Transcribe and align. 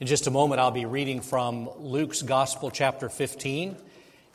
In 0.00 0.06
just 0.06 0.28
a 0.28 0.30
moment, 0.30 0.60
I'll 0.60 0.70
be 0.70 0.86
reading 0.86 1.22
from 1.22 1.68
Luke's 1.80 2.22
Gospel, 2.22 2.70
chapter 2.70 3.08
15. 3.08 3.76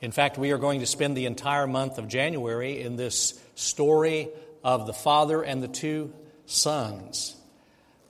In 0.02 0.12
fact, 0.12 0.38
we 0.38 0.52
are 0.52 0.58
going 0.58 0.82
to 0.82 0.86
spend 0.86 1.16
the 1.16 1.26
entire 1.26 1.68
month 1.68 1.98
of 1.98 2.10
January 2.10 2.82
in 2.82 2.98
this 2.98 3.42
story 3.56 4.28
of 4.62 4.88
the 4.88 4.94
Father 4.94 5.42
and 5.42 5.64
the 5.64 5.70
two 5.70 6.14
sons. 6.48 7.38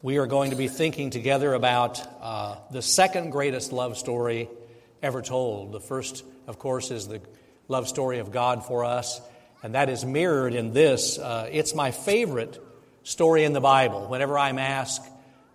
We 0.02 0.18
are 0.18 0.26
going 0.26 0.50
to 0.50 0.56
be 0.56 0.68
thinking 0.68 1.12
together 1.12 1.54
about 1.54 2.02
uh, 2.24 2.56
the 2.72 2.82
second 2.82 3.30
greatest 3.30 3.72
love 3.72 4.00
story 4.00 4.50
ever 5.04 5.22
told. 5.22 5.74
The 5.74 5.80
first, 5.80 6.26
of 6.48 6.58
course, 6.58 6.90
is 6.90 7.08
the 7.08 7.22
love 7.68 7.88
story 7.88 8.18
of 8.18 8.32
God 8.32 8.66
for 8.66 8.84
us, 8.84 9.22
and 9.62 9.76
that 9.76 9.90
is 9.90 10.04
mirrored 10.04 10.56
in 10.56 10.74
this. 10.74 11.20
Uh, 11.20 11.48
it's 11.52 11.76
my 11.76 11.92
favorite 11.92 12.60
story 13.04 13.44
in 13.44 13.54
the 13.54 13.62
Bible. 13.62 14.08
Whenever 14.08 14.40
I'm 14.40 14.58
asked, 14.58 15.08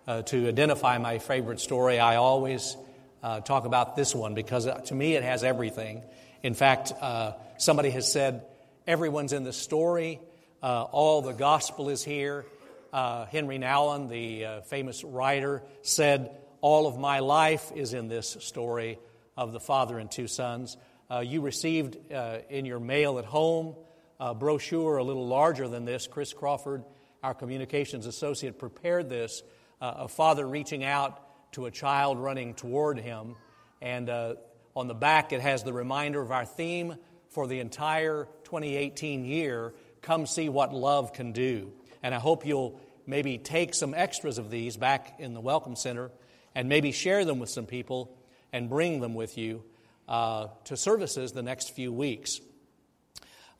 uh, 0.09 0.23
to 0.23 0.47
identify 0.47 0.97
my 0.97 1.19
favorite 1.19 1.59
story, 1.59 1.99
I 1.99 2.15
always 2.15 2.75
uh, 3.21 3.41
talk 3.41 3.65
about 3.65 3.95
this 3.95 4.15
one 4.15 4.33
because 4.33 4.65
uh, 4.65 4.79
to 4.85 4.95
me 4.95 5.13
it 5.13 5.21
has 5.21 5.43
everything. 5.43 6.01
In 6.41 6.55
fact, 6.55 6.91
uh, 6.99 7.33
somebody 7.59 7.91
has 7.91 8.11
said, 8.11 8.43
everyone's 8.87 9.33
in 9.33 9.43
the 9.43 9.53
story, 9.53 10.19
uh, 10.63 10.81
all 10.85 11.21
the 11.21 11.33
gospel 11.33 11.89
is 11.89 12.03
here. 12.03 12.43
Uh, 12.91 13.27
Henry 13.27 13.59
Nouwen, 13.59 14.09
the 14.09 14.63
famous 14.65 15.03
writer, 15.03 15.61
said, 15.83 16.31
All 16.61 16.87
of 16.87 16.97
my 16.97 17.19
life 17.19 17.71
is 17.75 17.93
in 17.93 18.07
this 18.07 18.35
story 18.39 18.97
of 19.37 19.53
the 19.53 19.59
father 19.59 19.99
and 19.99 20.09
two 20.09 20.27
sons. 20.27 20.75
you 21.21 21.41
received 21.41 21.97
in 22.49 22.65
your 22.65 22.79
mail 22.79 23.19
at 23.19 23.25
home 23.25 23.75
a 24.19 24.33
brochure 24.33 24.97
a 24.97 25.03
little 25.03 25.27
larger 25.27 25.67
than 25.67 25.85
this. 25.85 26.07
Chris 26.07 26.33
Crawford, 26.33 26.83
our 27.21 27.35
communications 27.35 28.07
associate, 28.07 28.57
prepared 28.57 29.07
this 29.07 29.43
uh, 29.81 29.93
a 29.97 30.07
father 30.07 30.47
reaching 30.47 30.83
out 30.83 31.51
to 31.53 31.65
a 31.65 31.71
child 31.71 32.19
running 32.19 32.53
toward 32.53 32.99
him. 32.99 33.35
And 33.81 34.09
uh, 34.09 34.35
on 34.75 34.87
the 34.87 34.93
back, 34.93 35.31
it 35.33 35.41
has 35.41 35.63
the 35.63 35.73
reminder 35.73 36.21
of 36.21 36.31
our 36.31 36.45
theme 36.45 36.95
for 37.29 37.47
the 37.47 37.59
entire 37.59 38.27
2018 38.43 39.25
year 39.25 39.73
Come 40.01 40.25
See 40.25 40.49
What 40.49 40.73
Love 40.73 41.13
Can 41.13 41.31
Do. 41.31 41.71
And 42.01 42.15
I 42.15 42.19
hope 42.19 42.45
you'll 42.45 42.79
maybe 43.05 43.37
take 43.37 43.73
some 43.73 43.93
extras 43.93 44.37
of 44.37 44.49
these 44.49 44.77
back 44.77 45.19
in 45.19 45.33
the 45.33 45.41
Welcome 45.41 45.75
Center 45.75 46.11
and 46.55 46.69
maybe 46.69 46.91
share 46.91 47.25
them 47.25 47.39
with 47.39 47.49
some 47.49 47.65
people 47.65 48.15
and 48.53 48.69
bring 48.69 49.01
them 49.01 49.13
with 49.13 49.37
you 49.37 49.63
uh, 50.07 50.47
to 50.65 50.77
services 50.77 51.31
the 51.31 51.43
next 51.43 51.75
few 51.75 51.91
weeks. 51.91 52.39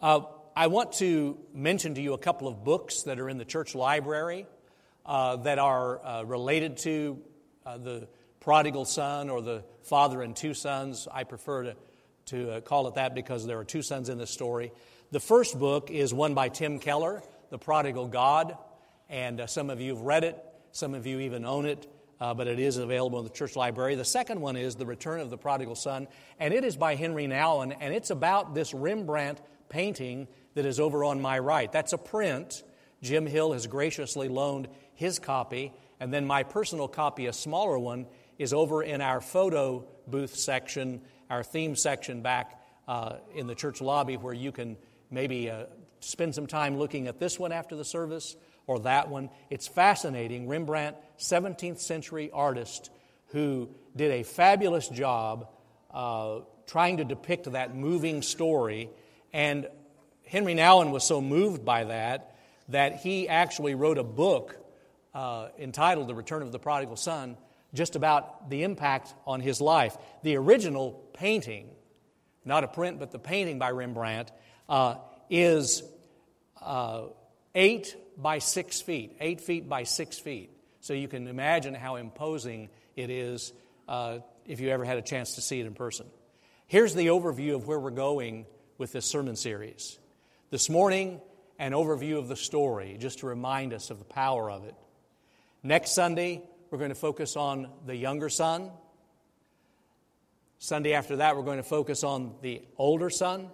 Uh, 0.02 0.22
I 0.56 0.68
want 0.68 0.94
to 0.94 1.38
mention 1.54 1.96
to 1.96 2.02
you 2.02 2.14
a 2.14 2.18
couple 2.18 2.48
of 2.48 2.64
books 2.64 3.04
that 3.04 3.20
are 3.20 3.30
in 3.30 3.38
the 3.38 3.46
church 3.46 3.76
library 3.76 4.46
uh, 5.10 5.38
that 5.38 5.58
are 5.58 6.06
uh, 6.06 6.24
related 6.24 6.78
to 6.78 7.20
uh, 7.66 7.80
the 7.80 8.08
prodigal 8.40 8.86
son 8.86 9.32
or 9.32 9.42
the 9.42 9.64
father 9.82 10.22
and 10.22 10.36
two 10.36 10.54
sons. 10.54 11.08
I 11.12 11.24
prefer 11.24 11.64
to, 11.64 11.76
to 12.28 12.52
uh, 12.52 12.62
call 12.62 12.88
it 12.88 12.94
that 12.94 13.16
because 13.16 13.46
there 13.48 13.58
are 13.58 13.66
two 13.66 13.82
sons 13.82 14.10
in 14.10 14.20
this 14.20 14.30
story. 14.30 14.72
The 15.12 15.20
first 15.20 15.58
book 15.58 15.90
is 15.90 16.14
one 16.14 16.36
by 16.36 16.50
Tim 16.50 16.78
Keller, 16.78 17.24
The 17.50 17.58
Prodigal 17.58 18.08
God, 18.08 18.56
and 19.10 19.42
some 19.48 19.72
of 19.72 19.82
you 19.82 19.96
have 19.96 20.04
read 20.04 20.24
it, 20.24 20.38
some 20.74 20.94
of 20.94 21.08
you 21.08 21.22
even 21.22 21.44
own 21.44 21.66
it. 21.66 21.88
Uh, 22.22 22.34
but 22.34 22.48
it 22.48 22.60
is 22.60 22.76
available 22.76 23.18
in 23.20 23.24
the 23.24 23.32
church 23.32 23.56
library. 23.56 23.96
The 23.96 24.04
second 24.04 24.42
one 24.42 24.58
is 24.58 24.76
The 24.76 24.86
Return 24.86 25.22
of 25.22 25.30
the 25.30 25.38
Prodigal 25.38 25.76
Son, 25.76 26.10
and 26.38 26.54
it 26.54 26.66
is 26.66 26.76
by 26.76 26.96
Henry 26.96 27.28
Nouwen, 27.28 27.74
and 27.80 27.94
it's 27.94 28.10
about 28.10 28.54
this 28.54 28.74
Rembrandt 28.74 29.40
painting 29.70 30.28
that 30.54 30.66
is 30.66 30.82
over 30.82 31.06
on 31.06 31.22
my 31.22 31.40
right. 31.40 31.72
That's 31.72 31.94
a 31.94 31.98
print. 31.98 32.62
Jim 33.02 33.26
Hill 33.26 33.54
has 33.54 33.68
graciously 33.68 34.28
loaned 34.28 34.68
his 35.00 35.18
copy, 35.18 35.72
and 36.02 36.14
then 36.14 36.28
my 36.28 36.44
personal 36.44 36.90
copy, 36.90 37.28
a 37.28 37.34
smaller 37.34 37.80
one, 37.80 38.06
is 38.38 38.52
over 38.52 38.84
in 38.84 39.00
our 39.00 39.22
photo 39.22 39.86
booth 40.08 40.36
section, 40.36 41.00
our 41.30 41.42
theme 41.42 41.78
section 41.78 42.22
back 42.22 42.62
uh, 42.86 43.16
in 43.34 43.48
the 43.48 43.56
church 43.56 43.80
lobby, 43.80 44.18
where 44.18 44.34
you 44.34 44.52
can 44.52 44.76
maybe 45.10 45.50
uh, 45.50 45.64
spend 46.02 46.36
some 46.36 46.48
time 46.48 46.78
looking 46.78 47.08
at 47.08 47.18
this 47.18 47.40
one 47.40 47.54
after 47.54 47.78
the 47.78 47.86
service 47.86 48.36
or 48.68 48.80
that 48.80 49.08
one. 49.08 49.30
It's 49.50 49.70
fascinating. 49.70 50.50
Rembrandt, 50.50 50.98
17th 51.18 51.80
century 51.80 52.30
artist 52.34 52.90
who 53.28 53.70
did 53.96 54.12
a 54.12 54.24
fabulous 54.24 54.90
job 54.90 55.48
uh, 55.94 56.40
trying 56.68 56.98
to 56.98 57.06
depict 57.06 57.50
that 57.54 57.74
moving 57.74 58.22
story. 58.22 58.90
And 59.32 59.70
Henry 60.26 60.56
Nouwen 60.56 60.92
was 60.92 61.06
so 61.06 61.22
moved 61.22 61.64
by 61.64 61.86
that 61.86 62.36
that 62.68 62.98
he 62.98 63.28
actually 63.28 63.76
wrote 63.76 63.98
a 63.98 64.04
book 64.04 64.59
uh, 65.20 65.50
entitled 65.60 66.08
The 66.08 66.16
Return 66.16 66.44
of 66.44 66.54
the 66.54 66.60
Prodigal 66.60 66.96
Son, 66.96 67.36
just 67.74 67.98
about 67.98 68.50
the 68.50 68.64
impact 68.64 69.14
on 69.28 69.42
his 69.42 69.60
life. 69.60 69.98
The 70.24 70.38
original 70.38 70.94
painting, 71.14 71.68
not 72.46 72.64
a 72.64 72.70
print, 72.70 73.00
but 73.00 73.12
the 73.12 73.20
painting 73.20 73.60
by 73.60 73.72
Rembrandt, 73.72 74.32
uh, 74.70 74.96
is 75.30 75.84
uh, 76.62 77.08
eight 77.54 77.98
by 78.18 78.40
six 78.40 78.80
feet, 78.82 79.18
eight 79.20 79.42
feet 79.42 79.68
by 79.68 79.84
six 79.84 80.18
feet. 80.18 80.52
So 80.80 80.94
you 80.94 81.10
can 81.10 81.28
imagine 81.28 81.74
how 81.74 81.98
imposing 81.98 82.70
it 82.96 83.10
is 83.10 83.52
uh, 83.90 84.20
if 84.46 84.62
you 84.62 84.70
ever 84.70 84.86
had 84.86 85.00
a 85.00 85.02
chance 85.02 85.36
to 85.36 85.42
see 85.42 85.60
it 85.60 85.66
in 85.66 85.74
person. 85.74 86.06
Here's 86.68 86.96
the 86.96 87.08
overview 87.08 87.56
of 87.56 87.68
where 87.68 87.80
we're 87.80 87.90
going 87.90 88.46
with 88.78 88.94
this 88.94 89.06
sermon 89.06 89.36
series. 89.36 90.00
This 90.50 90.70
morning, 90.70 91.20
an 91.58 91.74
overview 91.74 92.18
of 92.18 92.30
the 92.30 92.38
story, 92.38 92.96
just 92.98 93.20
to 93.20 93.26
remind 93.28 93.74
us 93.74 93.90
of 93.90 94.00
the 94.00 94.06
power 94.06 94.50
of 94.50 94.64
it. 94.64 94.76
Next 95.64 95.92
Sunday, 95.92 96.42
we're 96.72 96.78
going 96.78 96.90
to 96.90 96.96
focus 96.96 97.36
on 97.36 97.70
the 97.86 97.96
younger 97.96 98.30
son. 98.30 98.72
Sunday 100.58 100.94
after 100.94 101.18
that, 101.18 101.36
we're 101.36 101.44
going 101.44 101.58
to 101.58 101.64
focus 101.64 102.06
on 102.06 102.36
the 102.42 102.62
older 102.78 103.10
son. 103.10 103.50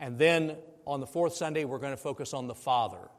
And 0.00 0.18
then 0.18 0.56
on 0.86 1.00
the 1.00 1.06
fourth 1.06 1.34
Sunday, 1.34 1.66
we're 1.66 1.78
going 1.78 1.92
to 1.92 1.98
focus 1.98 2.32
on 2.32 2.46
the 2.46 2.54
father. 2.54 3.10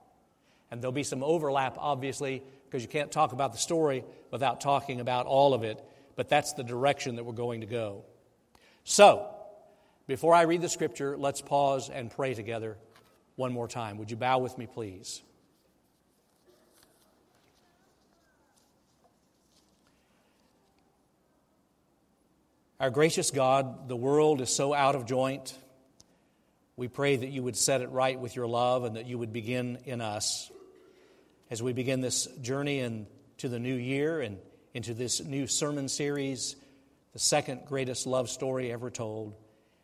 And 0.71 0.81
there'll 0.81 0.91
be 0.91 1.03
some 1.03 1.23
overlap, 1.23 1.77
obviously, 1.77 2.41
because 2.65 2.81
you 2.81 2.89
can't 2.89 3.11
talk 3.11 3.31
about 3.31 3.51
the 3.51 3.59
story 3.59 4.03
without 4.31 4.59
talking 4.59 4.99
about 4.99 5.27
all 5.27 5.53
of 5.53 5.63
it. 5.63 5.79
But 6.15 6.29
that's 6.29 6.53
the 6.53 6.63
direction 6.63 7.17
that 7.17 7.25
we're 7.25 7.33
going 7.33 7.61
to 7.61 7.67
go. 7.67 8.05
So, 8.85 9.29
before 10.07 10.33
I 10.33 10.43
read 10.43 10.61
the 10.61 10.69
scripture, 10.69 11.15
let's 11.15 11.41
pause 11.41 11.91
and 11.91 12.09
pray 12.09 12.33
together 12.33 12.75
one 13.35 13.53
more 13.53 13.67
time. 13.67 13.99
Would 13.99 14.09
you 14.09 14.17
bow 14.17 14.39
with 14.39 14.57
me, 14.57 14.65
please? 14.65 15.21
Our 22.83 22.89
gracious 22.89 23.31
God, 23.31 23.87
the 23.87 23.95
world 23.95 24.41
is 24.41 24.53
so 24.53 24.73
out 24.73 24.95
of 24.95 25.05
joint. 25.05 25.57
We 26.75 26.89
pray 26.89 27.15
that 27.15 27.29
you 27.29 27.41
would 27.41 27.55
set 27.55 27.79
it 27.79 27.89
right 27.91 28.19
with 28.19 28.35
your 28.35 28.45
love 28.45 28.83
and 28.83 28.97
that 28.97 29.05
you 29.05 29.17
would 29.17 29.31
begin 29.31 29.77
in 29.85 30.01
us. 30.01 30.51
As 31.49 31.63
we 31.63 31.71
begin 31.71 32.01
this 32.01 32.25
journey 32.41 32.79
into 32.79 33.47
the 33.47 33.57
new 33.57 33.73
year 33.73 34.19
and 34.19 34.37
into 34.73 34.93
this 34.93 35.23
new 35.23 35.47
sermon 35.47 35.87
series, 35.87 36.57
the 37.13 37.19
second 37.19 37.61
greatest 37.67 38.05
love 38.05 38.29
story 38.29 38.69
ever 38.69 38.89
told, 38.89 39.33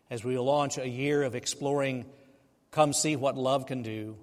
as 0.09 0.25
we 0.25 0.37
launch 0.37 0.77
a 0.77 0.85
year 0.85 1.23
of 1.23 1.35
exploring 1.35 2.05
Come 2.71 2.91
See 2.91 3.15
What 3.15 3.37
Love 3.37 3.65
Can 3.65 3.81
Do, 3.81 4.17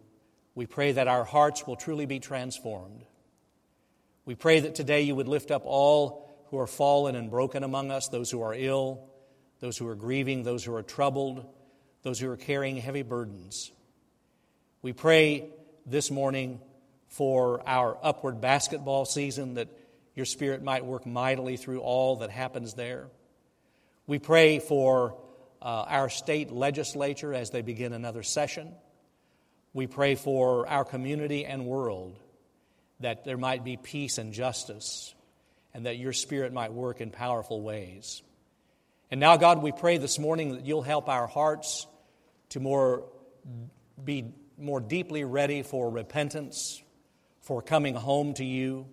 we 0.54 0.66
pray 0.66 0.92
that 0.92 1.08
our 1.08 1.24
hearts 1.24 1.66
will 1.66 1.76
truly 1.76 2.04
be 2.04 2.20
transformed. 2.20 3.06
We 4.26 4.34
pray 4.34 4.60
that 4.60 4.74
today 4.74 5.00
you 5.00 5.14
would 5.14 5.28
lift 5.28 5.50
up 5.50 5.62
all 5.64 6.25
who 6.50 6.58
are 6.58 6.66
fallen 6.66 7.16
and 7.16 7.30
broken 7.30 7.62
among 7.62 7.90
us, 7.90 8.08
those 8.08 8.30
who 8.30 8.42
are 8.42 8.54
ill, 8.54 9.08
those 9.60 9.76
who 9.76 9.88
are 9.88 9.94
grieving, 9.94 10.42
those 10.42 10.64
who 10.64 10.74
are 10.74 10.82
troubled, 10.82 11.44
those 12.02 12.20
who 12.20 12.30
are 12.30 12.36
carrying 12.36 12.76
heavy 12.76 13.02
burdens. 13.02 13.72
We 14.82 14.92
pray 14.92 15.50
this 15.86 16.10
morning 16.10 16.60
for 17.08 17.66
our 17.66 17.98
upward 18.02 18.40
basketball 18.40 19.04
season 19.04 19.54
that 19.54 19.68
your 20.14 20.26
Spirit 20.26 20.62
might 20.62 20.84
work 20.84 21.06
mightily 21.06 21.56
through 21.56 21.80
all 21.80 22.16
that 22.16 22.30
happens 22.30 22.74
there. 22.74 23.08
We 24.06 24.18
pray 24.18 24.60
for 24.60 25.18
uh, 25.60 25.84
our 25.88 26.08
state 26.08 26.52
legislature 26.52 27.34
as 27.34 27.50
they 27.50 27.62
begin 27.62 27.92
another 27.92 28.22
session. 28.22 28.72
We 29.72 29.86
pray 29.86 30.14
for 30.14 30.68
our 30.68 30.84
community 30.84 31.44
and 31.44 31.66
world 31.66 32.18
that 33.00 33.24
there 33.24 33.36
might 33.36 33.64
be 33.64 33.76
peace 33.76 34.18
and 34.18 34.32
justice 34.32 35.15
and 35.76 35.84
that 35.84 35.98
your 35.98 36.14
Spirit 36.14 36.54
might 36.54 36.72
work 36.72 37.02
in 37.02 37.10
powerful 37.10 37.60
ways. 37.60 38.22
And 39.10 39.20
now, 39.20 39.36
God, 39.36 39.62
we 39.62 39.72
pray 39.72 39.98
this 39.98 40.18
morning 40.18 40.52
that 40.54 40.64
you'll 40.64 40.80
help 40.80 41.06
our 41.10 41.26
hearts 41.26 41.86
to 42.48 42.60
more, 42.60 43.04
be 44.02 44.32
more 44.56 44.80
deeply 44.80 45.24
ready 45.24 45.62
for 45.62 45.90
repentance, 45.90 46.82
for 47.42 47.60
coming 47.60 47.94
home 47.94 48.32
to 48.34 48.44
you. 48.44 48.86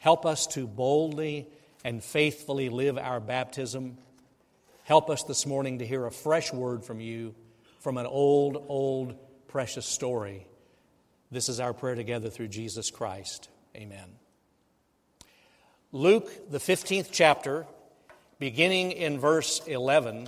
Help 0.00 0.26
us 0.26 0.46
to 0.48 0.66
boldly 0.66 1.48
and 1.82 2.04
faithfully 2.04 2.68
live 2.68 2.98
our 2.98 3.18
baptism. 3.18 3.96
Help 4.84 5.08
us 5.08 5.22
this 5.22 5.46
morning 5.46 5.78
to 5.78 5.86
hear 5.86 6.04
a 6.04 6.12
fresh 6.12 6.52
word 6.52 6.84
from 6.84 7.00
you 7.00 7.34
from 7.80 7.96
an 7.96 8.04
old, 8.04 8.62
old, 8.68 9.14
precious 9.48 9.86
story. 9.86 10.46
This 11.30 11.48
is 11.48 11.58
our 11.58 11.72
prayer 11.72 11.94
together 11.94 12.28
through 12.28 12.48
Jesus 12.48 12.90
Christ. 12.90 13.48
Amen. 13.74 14.21
Luke, 15.94 16.50
the 16.50 16.56
15th 16.56 17.08
chapter, 17.12 17.66
beginning 18.38 18.92
in 18.92 19.20
verse 19.20 19.60
11, 19.66 20.26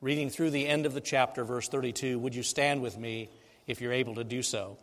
reading 0.00 0.30
through 0.30 0.50
the 0.50 0.68
end 0.68 0.86
of 0.86 0.94
the 0.94 1.00
chapter, 1.00 1.42
verse 1.42 1.68
32. 1.68 2.16
Would 2.20 2.32
you 2.32 2.44
stand 2.44 2.80
with 2.80 2.96
me 2.96 3.28
if 3.66 3.80
you're 3.80 3.92
able 3.92 4.14
to 4.14 4.22
do 4.22 4.40
so? 4.40 4.78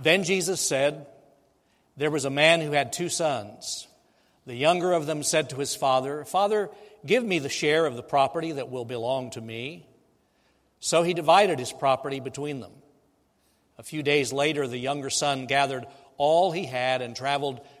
Then 0.00 0.24
Jesus 0.24 0.60
said, 0.60 1.06
There 1.96 2.10
was 2.10 2.24
a 2.24 2.30
man 2.30 2.60
who 2.60 2.72
had 2.72 2.92
two 2.92 3.08
sons. 3.08 3.86
The 4.46 4.56
younger 4.56 4.94
of 4.94 5.06
them 5.06 5.22
said 5.22 5.50
to 5.50 5.56
his 5.56 5.76
father, 5.76 6.24
Father, 6.24 6.70
give 7.06 7.24
me 7.24 7.38
the 7.38 7.48
share 7.48 7.86
of 7.86 7.94
the 7.94 8.02
property 8.02 8.50
that 8.50 8.68
will 8.68 8.84
belong 8.84 9.30
to 9.30 9.40
me. 9.40 9.86
So 10.80 11.04
he 11.04 11.14
divided 11.14 11.60
his 11.60 11.72
property 11.72 12.18
between 12.18 12.58
them. 12.58 12.72
A 13.78 13.84
few 13.84 14.02
days 14.02 14.32
later, 14.32 14.66
the 14.66 14.76
younger 14.76 15.08
son 15.08 15.46
gathered 15.46 15.86
all 16.16 16.50
he 16.50 16.66
had 16.66 17.00
and 17.00 17.14
traveled 17.14 17.60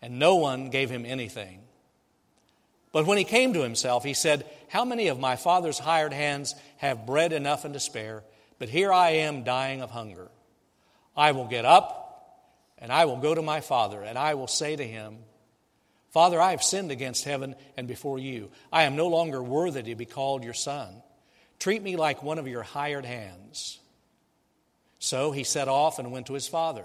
and 0.00 0.18
no 0.18 0.36
one 0.36 0.70
gave 0.70 0.90
him 0.90 1.04
anything. 1.04 1.60
But 2.92 3.06
when 3.06 3.18
he 3.18 3.24
came 3.24 3.52
to 3.52 3.62
himself, 3.62 4.04
he 4.04 4.14
said, 4.14 4.46
How 4.68 4.84
many 4.84 5.08
of 5.08 5.20
my 5.20 5.36
father's 5.36 5.78
hired 5.78 6.12
hands 6.12 6.54
have 6.78 7.06
bread 7.06 7.32
enough 7.32 7.64
and 7.64 7.74
to 7.74 7.80
spare? 7.80 8.22
But 8.58 8.68
here 8.68 8.92
I 8.92 9.10
am 9.10 9.44
dying 9.44 9.82
of 9.82 9.90
hunger. 9.90 10.28
I 11.16 11.32
will 11.32 11.46
get 11.46 11.64
up 11.64 12.08
and 12.78 12.92
I 12.92 13.04
will 13.04 13.16
go 13.16 13.34
to 13.34 13.42
my 13.42 13.60
father, 13.60 14.02
and 14.02 14.16
I 14.16 14.34
will 14.34 14.46
say 14.46 14.76
to 14.76 14.86
him, 14.86 15.18
Father, 16.10 16.40
I 16.40 16.52
have 16.52 16.62
sinned 16.62 16.90
against 16.90 17.24
heaven 17.24 17.54
and 17.76 17.86
before 17.86 18.18
you. 18.18 18.50
I 18.72 18.84
am 18.84 18.96
no 18.96 19.08
longer 19.08 19.42
worthy 19.42 19.82
to 19.82 19.94
be 19.94 20.06
called 20.06 20.44
your 20.44 20.54
son. 20.54 21.02
Treat 21.58 21.82
me 21.82 21.96
like 21.96 22.22
one 22.22 22.38
of 22.38 22.48
your 22.48 22.62
hired 22.62 23.04
hands. 23.04 23.78
So 25.00 25.32
he 25.32 25.44
set 25.44 25.68
off 25.68 25.98
and 25.98 26.12
went 26.12 26.26
to 26.28 26.34
his 26.34 26.48
father. 26.48 26.84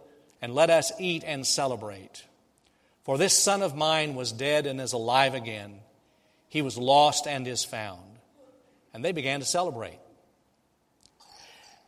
and 0.41 0.55
let 0.55 0.69
us 0.69 0.91
eat 0.99 1.23
and 1.25 1.45
celebrate. 1.45 2.25
For 3.03 3.17
this 3.17 3.37
son 3.37 3.61
of 3.61 3.75
mine 3.75 4.15
was 4.15 4.31
dead 4.31 4.65
and 4.65 4.79
is 4.81 4.93
alive 4.93 5.33
again. 5.33 5.79
He 6.49 6.61
was 6.61 6.77
lost 6.77 7.27
and 7.27 7.47
is 7.47 7.63
found. 7.63 8.01
And 8.93 9.05
they 9.05 9.11
began 9.11 9.39
to 9.39 9.45
celebrate. 9.45 9.99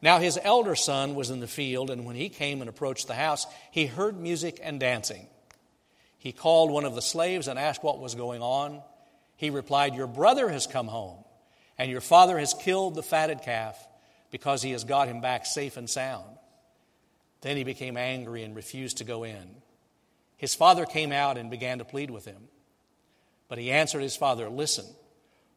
Now 0.01 0.19
his 0.19 0.39
elder 0.41 0.75
son 0.75 1.15
was 1.15 1.29
in 1.29 1.39
the 1.39 1.47
field, 1.47 1.89
and 1.89 2.05
when 2.05 2.15
he 2.15 2.29
came 2.29 2.61
and 2.61 2.69
approached 2.69 3.07
the 3.07 3.13
house, 3.13 3.47
he 3.71 3.85
heard 3.85 4.19
music 4.19 4.59
and 4.61 4.79
dancing. 4.79 5.27
He 6.17 6.31
called 6.31 6.71
one 6.71 6.85
of 6.85 6.95
the 6.95 7.01
slaves 7.01 7.47
and 7.47 7.57
asked 7.59 7.83
what 7.83 7.99
was 7.99 8.15
going 8.15 8.41
on. 8.41 8.81
He 9.35 9.49
replied, 9.49 9.95
Your 9.95 10.07
brother 10.07 10.49
has 10.49 10.67
come 10.67 10.87
home, 10.87 11.23
and 11.77 11.89
your 11.89 12.01
father 12.01 12.37
has 12.37 12.53
killed 12.53 12.95
the 12.95 13.03
fatted 13.03 13.41
calf 13.41 13.77
because 14.31 14.61
he 14.61 14.71
has 14.71 14.83
got 14.83 15.07
him 15.07 15.21
back 15.21 15.45
safe 15.45 15.77
and 15.77 15.89
sound. 15.89 16.25
Then 17.43 17.57
he 17.57 17.65
became 17.65 17.97
angry 17.97 18.43
and 18.43 18.55
refused 18.55 18.97
to 18.97 19.03
go 19.03 19.25
in. 19.25 19.55
His 20.37 20.55
father 20.55 20.85
came 20.85 21.11
out 21.11 21.37
and 21.37 21.51
began 21.51 21.79
to 21.79 21.85
plead 21.85 22.09
with 22.09 22.23
him. 22.23 22.47
But 23.49 23.57
he 23.57 23.69
answered 23.69 24.01
his 24.01 24.15
father, 24.15 24.49
Listen, 24.49 24.85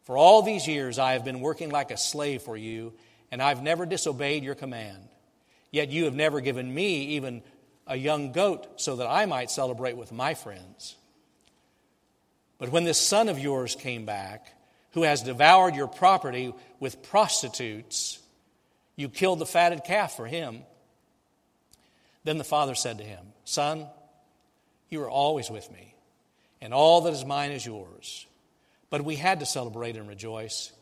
for 0.03 0.17
all 0.17 0.41
these 0.41 0.67
years 0.67 0.99
I 0.99 1.13
have 1.13 1.23
been 1.23 1.39
working 1.39 1.69
like 1.69 1.89
a 1.89 1.97
slave 1.97 2.41
for 2.41 2.57
you, 2.57 2.93
and 3.31 3.41
I've 3.41 3.63
never 3.63 3.85
disobeyed 3.85 4.43
your 4.43 4.53
command. 4.53 5.07
Yet 5.71 5.89
you 5.89 6.05
have 6.05 6.13
never 6.13 6.41
given 6.41 6.71
me 6.71 7.15
even 7.15 7.41
a 7.87 7.95
young 7.95 8.33
goat 8.33 8.81
so 8.81 8.97
that 8.97 9.07
I 9.07 9.25
might 9.25 9.49
celebrate 9.49 9.95
with 9.95 10.11
my 10.11 10.33
friends. 10.33 10.97
But 12.57 12.69
when 12.69 12.83
this 12.83 12.99
son 12.99 13.29
of 13.29 13.39
yours 13.39 13.75
came 13.75 14.05
back, 14.05 14.45
who 14.91 15.03
has 15.03 15.21
devoured 15.21 15.75
your 15.75 15.87
property 15.87 16.53
with 16.81 17.01
prostitutes, 17.01 18.19
you 18.97 19.07
killed 19.07 19.39
the 19.39 19.45
fatted 19.45 19.85
calf 19.85 20.17
for 20.17 20.27
him. 20.27 20.63
Then 22.27 22.37
the 22.37 22.43
father 22.43 22.75
said 22.75 22.97
to 22.97 23.05
him, 23.05 23.25
Son, 23.45 23.87
you 24.89 25.01
are 25.01 25.09
always 25.09 25.49
with 25.49 25.71
me, 25.71 25.95
and 26.59 26.73
all 26.73 26.99
that 26.99 27.13
is 27.13 27.23
mine 27.23 27.51
is 27.51 27.65
yours. 27.65 28.25
But 28.89 29.05
we 29.05 29.15
had 29.15 29.39
to 29.39 29.45
celebrate 29.45 29.95
and 29.95 30.09
rejoice 30.09 30.73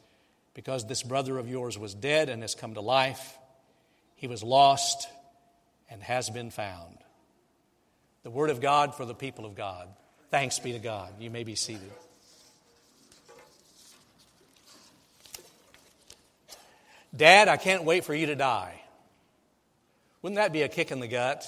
because 0.56 0.88
this 0.88 1.04
brother 1.04 1.38
of 1.38 1.48
yours 1.48 1.78
was 1.78 1.94
dead 1.94 2.30
and 2.30 2.42
has 2.42 2.56
come 2.56 2.74
to 2.74 2.82
life. 2.82 3.38
He 4.16 4.26
was 4.26 4.42
lost 4.42 5.08
and 5.88 6.02
has 6.02 6.32
been 6.32 6.50
found. 6.50 6.98
The 8.24 8.32
word 8.32 8.50
of 8.50 8.60
God 8.60 8.96
for 8.96 9.06
the 9.06 9.14
people 9.14 9.46
of 9.46 9.54
God. 9.54 9.88
Thanks 10.32 10.58
be 10.58 10.72
to 10.72 10.80
God. 10.80 11.14
You 11.20 11.30
may 11.30 11.44
be 11.44 11.54
seated. 11.54 11.92
Dad, 17.16 17.50
I 17.50 17.58
can't 17.58 17.84
wait 17.84 18.04
for 18.04 18.16
you 18.16 18.26
to 18.26 18.36
die. 18.36 18.82
Wouldn't 20.26 20.38
that 20.38 20.54
be 20.54 20.64
a 20.64 20.68
kick 20.68 20.90
in 20.90 21.00
the 21.00 21.08
gut? 21.08 21.48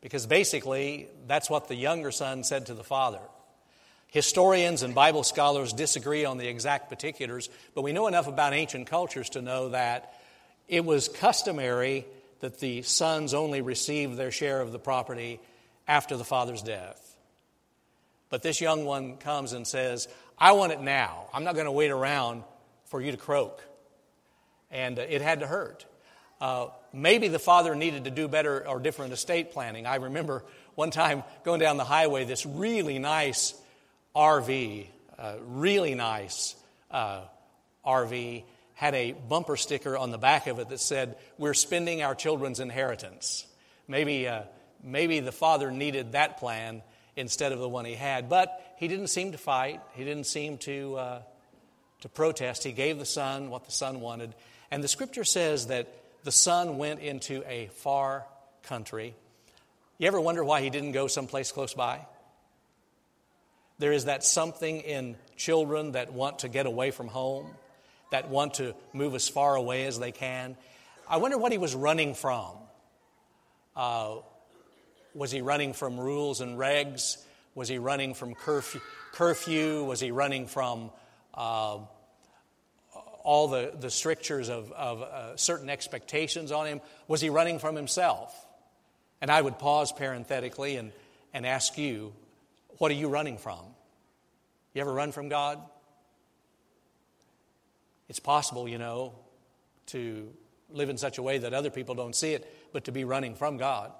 Because 0.00 0.26
basically, 0.26 1.06
that's 1.28 1.48
what 1.48 1.68
the 1.68 1.76
younger 1.76 2.10
son 2.10 2.42
said 2.42 2.66
to 2.66 2.74
the 2.74 2.82
father. 2.82 3.20
Historians 4.08 4.82
and 4.82 4.92
Bible 4.92 5.22
scholars 5.22 5.72
disagree 5.72 6.24
on 6.24 6.38
the 6.38 6.48
exact 6.48 6.88
particulars, 6.88 7.48
but 7.76 7.82
we 7.82 7.92
know 7.92 8.08
enough 8.08 8.26
about 8.26 8.54
ancient 8.54 8.88
cultures 8.88 9.28
to 9.30 9.40
know 9.40 9.68
that 9.68 10.20
it 10.66 10.84
was 10.84 11.08
customary 11.08 12.06
that 12.40 12.58
the 12.58 12.82
sons 12.82 13.34
only 13.34 13.60
received 13.60 14.16
their 14.16 14.32
share 14.32 14.60
of 14.60 14.72
the 14.72 14.80
property 14.80 15.38
after 15.86 16.16
the 16.16 16.24
father's 16.24 16.60
death. 16.60 17.16
But 18.30 18.42
this 18.42 18.60
young 18.60 18.84
one 18.84 19.16
comes 19.16 19.52
and 19.52 19.64
says, 19.64 20.08
I 20.36 20.50
want 20.52 20.72
it 20.72 20.80
now. 20.80 21.26
I'm 21.32 21.44
not 21.44 21.54
going 21.54 21.66
to 21.66 21.70
wait 21.70 21.92
around 21.92 22.42
for 22.86 23.00
you 23.00 23.12
to 23.12 23.16
croak. 23.16 23.62
And 24.72 24.98
uh, 24.98 25.02
it 25.02 25.22
had 25.22 25.38
to 25.38 25.46
hurt. 25.46 25.86
Uh, 26.40 26.66
maybe 26.92 27.28
the 27.28 27.38
father 27.38 27.74
needed 27.74 28.04
to 28.04 28.10
do 28.10 28.28
better 28.28 28.66
or 28.66 28.80
different 28.80 29.12
estate 29.12 29.52
planning. 29.52 29.86
I 29.86 29.96
remember 29.96 30.44
one 30.74 30.90
time 30.90 31.22
going 31.44 31.60
down 31.60 31.76
the 31.76 31.84
highway, 31.84 32.24
this 32.24 32.46
really 32.46 32.98
nice 32.98 33.54
RV, 34.14 34.86
uh, 35.18 35.34
really 35.46 35.94
nice 35.94 36.54
uh, 36.90 37.22
RV, 37.86 38.44
had 38.74 38.94
a 38.94 39.12
bumper 39.12 39.56
sticker 39.56 39.96
on 39.96 40.10
the 40.10 40.18
back 40.18 40.46
of 40.46 40.58
it 40.58 40.68
that 40.68 40.80
said, 40.80 41.16
We're 41.38 41.54
spending 41.54 42.02
our 42.02 42.14
children's 42.14 42.60
inheritance. 42.60 43.46
Maybe, 43.86 44.26
uh, 44.26 44.42
maybe 44.82 45.20
the 45.20 45.32
father 45.32 45.70
needed 45.70 46.12
that 46.12 46.38
plan 46.38 46.82
instead 47.16 47.52
of 47.52 47.58
the 47.58 47.68
one 47.68 47.84
he 47.84 47.94
had. 47.94 48.28
But 48.28 48.60
he 48.78 48.88
didn't 48.88 49.08
seem 49.08 49.32
to 49.32 49.38
fight, 49.38 49.80
he 49.94 50.04
didn't 50.04 50.26
seem 50.26 50.58
to, 50.58 50.96
uh, 50.96 51.22
to 52.00 52.08
protest. 52.08 52.64
He 52.64 52.72
gave 52.72 52.98
the 52.98 53.06
son 53.06 53.50
what 53.50 53.64
the 53.64 53.72
son 53.72 54.00
wanted. 54.00 54.34
And 54.70 54.82
the 54.82 54.88
scripture 54.88 55.24
says 55.24 55.68
that 55.68 55.86
the 56.24 56.32
son 56.32 56.78
went 56.78 57.00
into 57.00 57.42
a 57.46 57.68
far 57.74 58.24
country. 58.62 59.14
You 59.98 60.06
ever 60.06 60.20
wonder 60.20 60.44
why 60.44 60.62
he 60.62 60.70
didn't 60.70 60.92
go 60.92 61.06
someplace 61.06 61.52
close 61.52 61.74
by? 61.74 62.06
There 63.78 63.92
is 63.92 64.04
that 64.04 64.24
something 64.24 64.80
in 64.80 65.16
children 65.36 65.92
that 65.92 66.12
want 66.12 66.40
to 66.40 66.48
get 66.48 66.66
away 66.66 66.90
from 66.90 67.08
home, 67.08 67.50
that 68.10 68.28
want 68.28 68.54
to 68.54 68.74
move 68.92 69.14
as 69.14 69.28
far 69.28 69.56
away 69.56 69.86
as 69.86 69.98
they 69.98 70.12
can. 70.12 70.56
I 71.08 71.16
wonder 71.16 71.38
what 71.38 71.52
he 71.52 71.58
was 71.58 71.74
running 71.74 72.14
from. 72.14 72.52
Uh, 73.74 74.16
was 75.14 75.30
he 75.30 75.40
running 75.40 75.72
from 75.72 75.98
rules 75.98 76.40
and 76.40 76.58
regs? 76.58 77.16
Was 77.54 77.68
he 77.68 77.78
running 77.78 78.14
from 78.14 78.34
curfew? 78.34 78.80
curfew? 79.12 79.84
Was 79.84 80.00
he 80.00 80.10
running 80.10 80.46
from 80.46 80.90
uh, 81.34 81.78
all 83.22 83.48
the, 83.48 83.72
the 83.78 83.90
strictures 83.90 84.48
of, 84.48 84.70
of 84.72 85.02
uh, 85.02 85.36
certain 85.36 85.70
expectations 85.70 86.52
on 86.52 86.66
him? 86.66 86.80
Was 87.08 87.20
he 87.20 87.30
running 87.30 87.58
from 87.58 87.76
himself? 87.76 88.34
And 89.20 89.30
I 89.30 89.40
would 89.40 89.58
pause 89.58 89.92
parenthetically 89.92 90.76
and, 90.76 90.92
and 91.32 91.46
ask 91.46 91.78
you, 91.78 92.12
what 92.78 92.90
are 92.90 92.94
you 92.94 93.08
running 93.08 93.38
from? 93.38 93.60
You 94.74 94.80
ever 94.80 94.92
run 94.92 95.12
from 95.12 95.28
God? 95.28 95.58
It's 98.08 98.20
possible, 98.20 98.68
you 98.68 98.78
know, 98.78 99.14
to 99.86 100.28
live 100.70 100.90
in 100.90 100.98
such 100.98 101.18
a 101.18 101.22
way 101.22 101.38
that 101.38 101.54
other 101.54 101.70
people 101.70 101.94
don't 101.94 102.16
see 102.16 102.32
it, 102.32 102.52
but 102.72 102.84
to 102.84 102.92
be 102.92 103.04
running 103.04 103.34
from 103.34 103.56
God. 103.58 103.92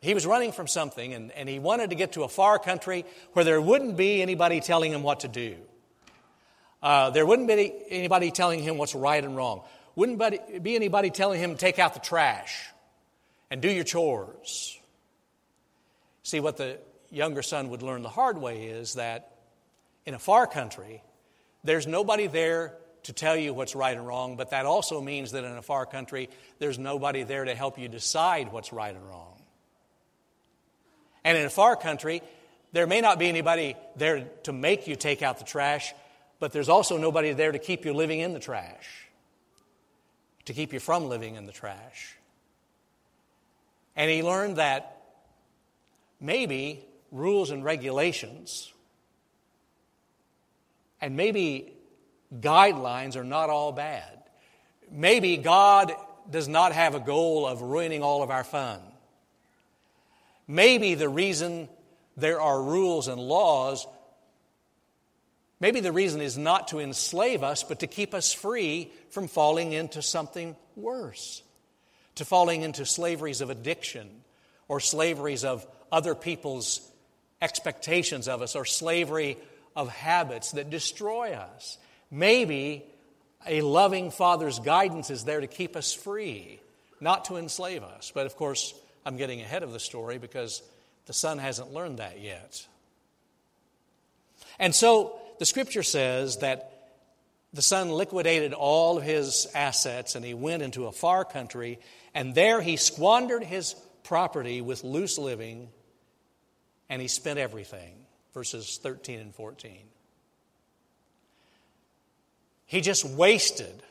He 0.00 0.14
was 0.14 0.24
running 0.24 0.52
from 0.52 0.66
something, 0.66 1.12
and, 1.12 1.30
and 1.32 1.48
he 1.48 1.58
wanted 1.58 1.90
to 1.90 1.96
get 1.96 2.12
to 2.12 2.22
a 2.22 2.28
far 2.28 2.58
country 2.58 3.04
where 3.32 3.44
there 3.44 3.60
wouldn't 3.60 3.96
be 3.96 4.22
anybody 4.22 4.60
telling 4.60 4.92
him 4.92 5.02
what 5.02 5.20
to 5.20 5.28
do. 5.28 5.56
Uh, 6.82 7.10
there 7.10 7.26
wouldn't 7.26 7.48
be 7.48 7.72
anybody 7.90 8.30
telling 8.30 8.60
him 8.60 8.78
what's 8.78 8.94
right 8.94 9.22
and 9.22 9.36
wrong. 9.36 9.62
Wouldn't 9.96 10.62
be 10.62 10.76
anybody 10.76 11.10
telling 11.10 11.40
him 11.40 11.56
take 11.56 11.78
out 11.78 11.94
the 11.94 12.00
trash 12.00 12.66
and 13.50 13.60
do 13.60 13.70
your 13.70 13.84
chores. 13.84 14.78
See, 16.22 16.40
what 16.40 16.56
the 16.56 16.78
younger 17.10 17.42
son 17.42 17.70
would 17.70 17.82
learn 17.82 18.02
the 18.02 18.08
hard 18.08 18.38
way 18.38 18.66
is 18.66 18.94
that 18.94 19.32
in 20.06 20.14
a 20.14 20.18
far 20.18 20.46
country, 20.46 21.02
there's 21.64 21.86
nobody 21.86 22.26
there 22.26 22.74
to 23.04 23.12
tell 23.12 23.36
you 23.36 23.52
what's 23.52 23.74
right 23.74 23.96
and 23.96 24.06
wrong, 24.06 24.36
but 24.36 24.50
that 24.50 24.66
also 24.66 25.00
means 25.00 25.32
that 25.32 25.44
in 25.44 25.52
a 25.52 25.62
far 25.62 25.86
country, 25.86 26.28
there's 26.58 26.78
nobody 26.78 27.22
there 27.22 27.44
to 27.44 27.54
help 27.54 27.78
you 27.78 27.88
decide 27.88 28.52
what's 28.52 28.72
right 28.72 28.94
and 28.94 29.08
wrong. 29.08 29.40
And 31.24 31.36
in 31.36 31.44
a 31.44 31.50
far 31.50 31.76
country, 31.76 32.22
there 32.72 32.86
may 32.86 33.00
not 33.00 33.18
be 33.18 33.28
anybody 33.28 33.76
there 33.96 34.24
to 34.44 34.52
make 34.52 34.86
you 34.86 34.96
take 34.96 35.22
out 35.22 35.38
the 35.38 35.44
trash, 35.44 35.92
but 36.40 36.52
there's 36.52 36.68
also 36.68 36.96
nobody 36.96 37.32
there 37.32 37.52
to 37.52 37.58
keep 37.58 37.84
you 37.84 37.92
living 37.92 38.20
in 38.20 38.32
the 38.32 38.40
trash, 38.40 39.06
to 40.46 40.52
keep 40.52 40.72
you 40.72 40.80
from 40.80 41.08
living 41.08 41.36
in 41.36 41.46
the 41.46 41.52
trash. 41.52 42.16
And 43.94 44.10
he 44.10 44.22
learned 44.22 44.56
that 44.56 44.96
maybe 46.20 46.84
rules 47.12 47.50
and 47.50 47.64
regulations 47.64 48.72
and 51.00 51.16
maybe 51.16 51.72
guidelines 52.40 53.16
are 53.16 53.24
not 53.24 53.50
all 53.50 53.72
bad. 53.72 54.18
Maybe 54.90 55.36
God 55.36 55.92
does 56.30 56.48
not 56.48 56.72
have 56.72 56.94
a 56.94 57.00
goal 57.00 57.46
of 57.46 57.62
ruining 57.62 58.02
all 58.02 58.22
of 58.22 58.30
our 58.30 58.44
fun. 58.44 58.80
Maybe 60.46 60.94
the 60.94 61.08
reason 61.08 61.68
there 62.16 62.40
are 62.40 62.62
rules 62.62 63.08
and 63.08 63.20
laws, 63.20 63.86
maybe 65.60 65.80
the 65.80 65.92
reason 65.92 66.20
is 66.20 66.36
not 66.36 66.68
to 66.68 66.80
enslave 66.80 67.42
us, 67.42 67.62
but 67.62 67.80
to 67.80 67.86
keep 67.86 68.14
us 68.14 68.32
free 68.32 68.90
from 69.10 69.28
falling 69.28 69.72
into 69.72 70.02
something 70.02 70.56
worse, 70.74 71.42
to 72.16 72.24
falling 72.24 72.62
into 72.62 72.84
slaveries 72.84 73.40
of 73.40 73.50
addiction 73.50 74.08
or 74.68 74.80
slaveries 74.80 75.44
of 75.44 75.66
other 75.92 76.14
people's 76.14 76.80
expectations 77.42 78.28
of 78.28 78.42
us 78.42 78.56
or 78.56 78.64
slavery 78.64 79.36
of 79.76 79.88
habits 79.88 80.52
that 80.52 80.70
destroy 80.70 81.32
us. 81.32 81.78
Maybe 82.10 82.84
a 83.46 83.62
loving 83.62 84.10
father's 84.10 84.58
guidance 84.58 85.10
is 85.10 85.24
there 85.24 85.40
to 85.40 85.46
keep 85.46 85.76
us 85.76 85.92
free, 85.92 86.60
not 87.00 87.26
to 87.26 87.36
enslave 87.36 87.82
us. 87.82 88.12
But 88.14 88.26
of 88.26 88.36
course, 88.36 88.74
I'm 89.04 89.16
getting 89.16 89.40
ahead 89.40 89.62
of 89.62 89.72
the 89.72 89.80
story 89.80 90.18
because 90.18 90.62
the 91.06 91.12
son 91.12 91.38
hasn't 91.38 91.72
learned 91.72 91.98
that 91.98 92.20
yet. 92.20 92.66
And 94.58 94.74
so 94.74 95.18
the 95.40 95.46
scripture 95.46 95.82
says 95.82 96.36
that 96.40 96.70
the 97.54 97.62
son 97.62 97.88
liquidated 97.88 98.52
all 98.52 98.98
of 98.98 99.04
his 99.04 99.48
assets 99.54 100.14
and 100.14 100.22
he 100.22 100.34
went 100.34 100.62
into 100.62 100.84
a 100.84 100.92
far 100.92 101.24
country, 101.24 101.78
and 102.14 102.34
there 102.34 102.60
he 102.60 102.76
squandered 102.76 103.42
his 103.42 103.74
property 104.04 104.60
with 104.60 104.84
loose 104.84 105.16
living 105.16 105.70
and 106.90 107.00
he 107.00 107.08
spent 107.08 107.38
everything. 107.38 107.94
Verses 108.34 108.78
13 108.82 109.18
and 109.18 109.34
14. 109.34 109.78
He 112.66 112.82
just 112.82 113.06
wasted 113.06 113.82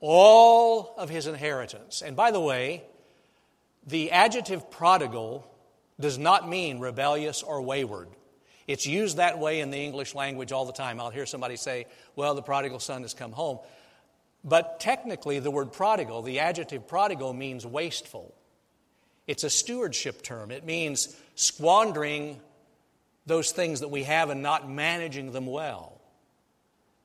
all 0.00 0.94
of 0.96 1.10
his 1.10 1.26
inheritance. 1.26 2.00
And 2.00 2.16
by 2.16 2.30
the 2.30 2.40
way, 2.40 2.82
the 3.86 4.10
adjective 4.10 4.70
prodigal 4.70 5.46
does 6.00 6.16
not 6.16 6.48
mean 6.48 6.80
rebellious 6.80 7.42
or 7.42 7.60
wayward. 7.60 8.08
It's 8.66 8.86
used 8.86 9.16
that 9.16 9.38
way 9.38 9.60
in 9.60 9.70
the 9.70 9.78
English 9.78 10.14
language 10.14 10.52
all 10.52 10.64
the 10.64 10.72
time. 10.72 11.00
I'll 11.00 11.10
hear 11.10 11.26
somebody 11.26 11.56
say, 11.56 11.86
well, 12.16 12.34
the 12.34 12.42
prodigal 12.42 12.78
son 12.78 13.02
has 13.02 13.14
come 13.14 13.32
home. 13.32 13.58
But 14.44 14.80
technically, 14.80 15.38
the 15.38 15.50
word 15.50 15.72
prodigal, 15.72 16.22
the 16.22 16.40
adjective 16.40 16.86
prodigal, 16.86 17.32
means 17.32 17.66
wasteful. 17.66 18.34
It's 19.26 19.44
a 19.44 19.50
stewardship 19.50 20.22
term. 20.22 20.50
It 20.50 20.64
means 20.64 21.16
squandering 21.34 22.40
those 23.26 23.52
things 23.52 23.80
that 23.80 23.88
we 23.88 24.02
have 24.02 24.30
and 24.30 24.42
not 24.42 24.68
managing 24.68 25.32
them 25.32 25.46
well. 25.46 26.00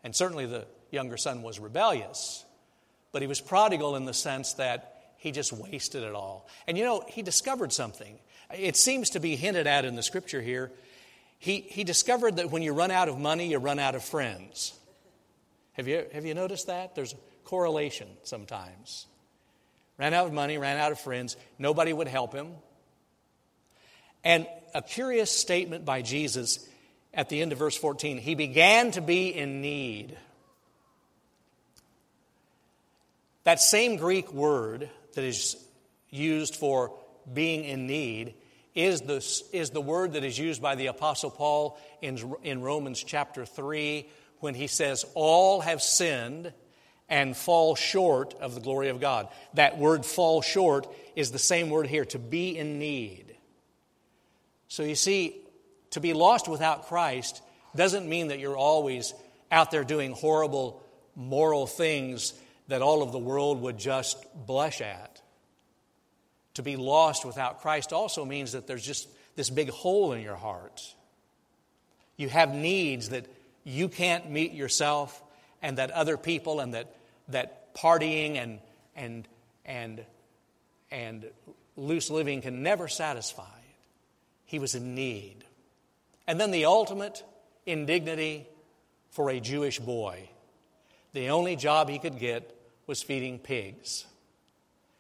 And 0.04 0.16
certainly 0.16 0.46
the 0.46 0.66
younger 0.92 1.18
son 1.18 1.44
was 1.44 1.60
rebellious, 1.60 2.44
but 3.12 3.22
he 3.22 3.28
was 3.28 3.40
prodigal 3.40 3.96
in 3.96 4.06
the 4.06 4.14
sense 4.14 4.54
that 4.54 5.12
he 5.18 5.32
just 5.32 5.54
wasted 5.54 6.04
it 6.04 6.14
all. 6.14 6.48
And 6.68 6.78
you 6.78 6.84
know, 6.84 7.04
he 7.08 7.22
discovered 7.22 7.72
something. 7.72 8.18
It 8.52 8.76
seems 8.78 9.12
to 9.12 9.20
be 9.20 9.36
hinted 9.36 9.68
at 9.68 9.86
in 9.86 9.96
the 9.96 10.04
scripture 10.04 10.42
here. 10.42 10.72
He, 11.40 11.62
he 11.62 11.84
discovered 11.84 12.38
that 12.38 12.50
when 12.50 12.62
you 12.62 12.74
run 12.74 12.92
out 12.92 13.10
of 13.10 13.20
money, 13.20 13.48
you 13.48 13.58
run 13.60 13.80
out 13.80 13.96
of 13.96 14.04
friends. 14.04 14.74
Have 15.74 15.88
you, 15.88 16.06
have 16.12 16.26
you 16.26 16.34
noticed 16.34 16.68
that? 16.68 16.96
There's 16.96 17.14
a 17.14 17.18
correlation 17.44 18.08
sometimes. 18.24 19.06
Ran 19.98 20.14
out 20.14 20.28
of 20.28 20.34
money, 20.34 20.58
ran 20.58 20.78
out 20.78 20.92
of 20.92 21.00
friends. 21.00 21.38
Nobody 21.60 21.94
would 21.94 22.08
help 22.08 22.34
him. 22.34 22.54
And 24.24 24.48
a 24.74 24.82
curious 24.82 25.32
statement 25.32 25.86
by 25.86 26.02
Jesus 26.02 26.68
at 27.14 27.30
the 27.30 27.42
end 27.42 27.52
of 27.52 27.58
verse 27.58 27.78
14 27.78 28.18
he 28.18 28.36
began 28.36 28.92
to 28.92 29.02
be 29.02 29.30
in 29.30 29.62
need. 29.62 30.18
That 33.44 33.62
same 33.62 33.96
Greek 33.96 34.34
word 34.34 34.90
that 35.14 35.24
is 35.24 35.56
used 36.10 36.56
for 36.56 36.94
being 37.32 37.64
in 37.64 37.88
need 37.88 38.34
is 38.78 39.02
the, 39.02 39.16
is 39.52 39.72
the 39.72 39.82
word 39.82 40.14
that 40.14 40.24
is 40.24 40.38
used 40.38 40.62
by 40.62 40.76
the 40.76 40.86
Apostle 40.86 41.32
Paul 41.32 41.80
in, 42.02 42.36
in 42.44 42.62
Romans 42.62 43.04
chapter 43.04 43.44
3 43.44 44.08
when 44.40 44.54
he 44.54 44.68
says, 44.68 45.04
All 45.16 45.62
have 45.62 45.82
sinned 45.82 46.54
and 47.10 47.36
fall 47.36 47.76
short 47.76 48.36
of 48.36 48.54
the 48.54 48.62
glory 48.62 48.90
of 48.90 49.00
God. 49.00 49.30
That 49.56 49.80
word 49.80 50.06
fall 50.06 50.44
short 50.44 50.88
is 51.16 51.32
the 51.32 51.40
same 51.40 51.72
word 51.72 51.88
here, 51.88 52.06
to 52.06 52.20
be 52.20 52.56
in 52.56 52.78
need. 52.78 53.36
So 54.68 54.84
you 54.84 54.96
see, 54.96 55.42
to 55.92 56.00
be 56.00 56.14
lost 56.14 56.48
without 56.48 56.88
Christ 56.88 57.42
doesn't 57.76 58.08
mean 58.08 58.28
that 58.28 58.38
you're 58.38 58.58
always 58.58 59.14
out 59.52 59.72
there 59.72 59.86
doing 59.86 60.12
horrible 60.12 60.84
moral 61.16 61.66
things 61.66 62.34
that 62.68 62.84
all 62.84 63.02
of 63.02 63.12
the 63.12 63.18
world 63.18 63.60
would 63.62 63.80
just 63.80 64.18
blush 64.46 64.82
at. 64.82 65.17
To 66.58 66.64
be 66.64 66.76
lost 66.76 67.24
without 67.24 67.62
Christ 67.62 67.94
also 67.94 68.26
means 68.26 68.54
that 68.54 68.66
there's 68.66 68.84
just 68.84 69.08
this 69.36 69.52
big 69.52 69.70
hole 69.70 70.14
in 70.14 70.24
your 70.24 70.36
heart. 70.36 70.82
You 72.16 72.30
have 72.30 72.52
needs 72.52 73.10
that 73.10 73.28
you 73.64 73.88
can't 73.90 74.32
meet 74.32 74.54
yourself, 74.54 75.22
and 75.62 75.78
that 75.78 75.92
other 75.92 76.18
people 76.18 76.60
and 76.60 76.74
that, 76.74 76.96
that 77.28 77.76
partying 77.76 78.38
and, 78.38 78.60
and, 78.96 79.28
and, 79.66 80.04
and 80.90 81.30
loose 81.76 82.10
living 82.10 82.42
can 82.42 82.64
never 82.64 82.88
satisfy. 82.88 83.44
He 84.46 84.58
was 84.58 84.74
in 84.74 84.96
need. 84.96 85.46
And 86.26 86.42
then 86.42 86.50
the 86.50 86.66
ultimate 86.66 87.24
indignity 87.68 88.48
for 89.12 89.30
a 89.30 89.40
Jewish 89.40 89.78
boy. 89.78 90.28
The 91.14 91.30
only 91.30 91.56
job 91.56 91.88
he 91.88 92.00
could 92.00 92.18
get 92.18 92.52
was 92.88 93.04
feeding 93.04 93.38
pigs. 93.38 94.08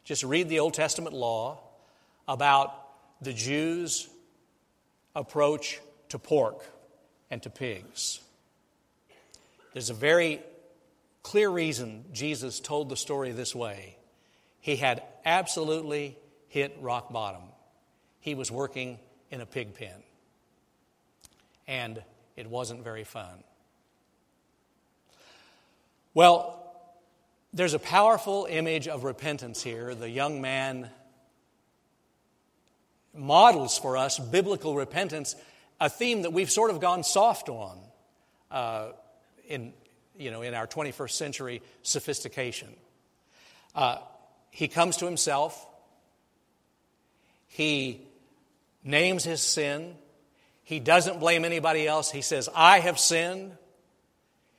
Just 0.07 0.23
read 0.23 0.47
the 0.47 0.59
Old 0.59 0.73
Testament 0.73 1.13
law 1.13 1.59
about 2.29 2.73
the 3.21 3.33
Jews' 3.33 4.07
approach 5.13 5.81
to 6.07 6.17
pork 6.17 6.65
and 7.29 7.43
to 7.43 7.49
pigs. 7.49 8.21
There's 9.73 9.89
a 9.89 9.93
very 9.93 10.39
clear 11.23 11.49
reason 11.49 12.05
Jesus 12.13 12.61
told 12.61 12.87
the 12.87 12.95
story 12.95 13.33
this 13.33 13.53
way. 13.53 13.97
He 14.61 14.77
had 14.77 15.03
absolutely 15.25 16.17
hit 16.47 16.77
rock 16.79 17.11
bottom. 17.11 17.41
He 18.21 18.33
was 18.33 18.49
working 18.49 18.99
in 19.29 19.41
a 19.41 19.45
pig 19.45 19.73
pen, 19.73 20.03
and 21.67 22.01
it 22.37 22.47
wasn't 22.47 22.81
very 22.81 23.03
fun. 23.03 23.43
Well, 26.13 26.66
there's 27.57 27.73
a 27.73 27.79
powerful 27.79 28.47
image 28.49 28.87
of 28.87 29.03
repentance 29.03 29.63
here. 29.63 29.95
The 29.95 30.09
young 30.09 30.41
man 30.41 30.89
models 33.15 33.79
for 33.79 33.97
us 33.97 34.19
biblical 34.19 34.75
repentance, 34.75 35.35
a 35.81 35.89
theme 35.89 36.21
that 36.21 36.31
we've 36.31 36.51
sort 36.51 36.69
of 36.69 36.79
gone 36.79 37.03
soft 37.03 37.49
on 37.49 37.79
uh, 38.51 38.89
in, 39.47 39.73
you 40.17 40.29
know, 40.29 40.43
in 40.43 40.53
our 40.53 40.67
21st 40.67 41.11
century 41.11 41.61
sophistication. 41.81 42.69
Uh, 43.73 43.97
he 44.51 44.67
comes 44.67 44.97
to 44.97 45.05
himself, 45.05 45.65
he 47.47 48.01
names 48.83 49.23
his 49.23 49.41
sin, 49.41 49.95
He 50.63 50.79
doesn't 50.79 51.19
blame 51.19 51.43
anybody 51.43 51.87
else. 51.87 52.11
He 52.11 52.21
says, 52.21 52.49
I 52.53 52.79
have 52.79 52.99
sinned. 52.99 53.53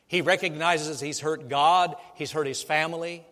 He 0.08 0.22
recognizes 0.22 1.00
he's 1.00 1.20
hurt 1.20 1.48
God, 1.48 1.94
he's 2.14 2.32
hurt 2.32 2.46
his 2.46 2.62
family. 2.62 3.24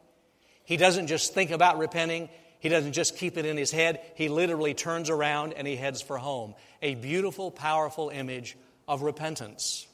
He 0.64 0.76
doesn't 0.76 1.06
just 1.06 1.32
think 1.32 1.50
about 1.50 1.78
repenting, 1.78 2.28
he 2.58 2.68
doesn't 2.68 2.92
just 2.92 3.16
keep 3.16 3.36
it 3.36 3.46
in 3.46 3.56
his 3.56 3.70
head. 3.70 4.00
He 4.14 4.28
literally 4.28 4.74
turns 4.74 5.10
around 5.10 5.52
and 5.54 5.66
he 5.66 5.76
heads 5.76 6.02
for 6.02 6.18
home. 6.18 6.54
A 6.82 6.94
beautiful, 6.94 7.50
powerful 7.50 8.10
image 8.10 8.56
of 8.88 9.02
repentance. 9.02 9.86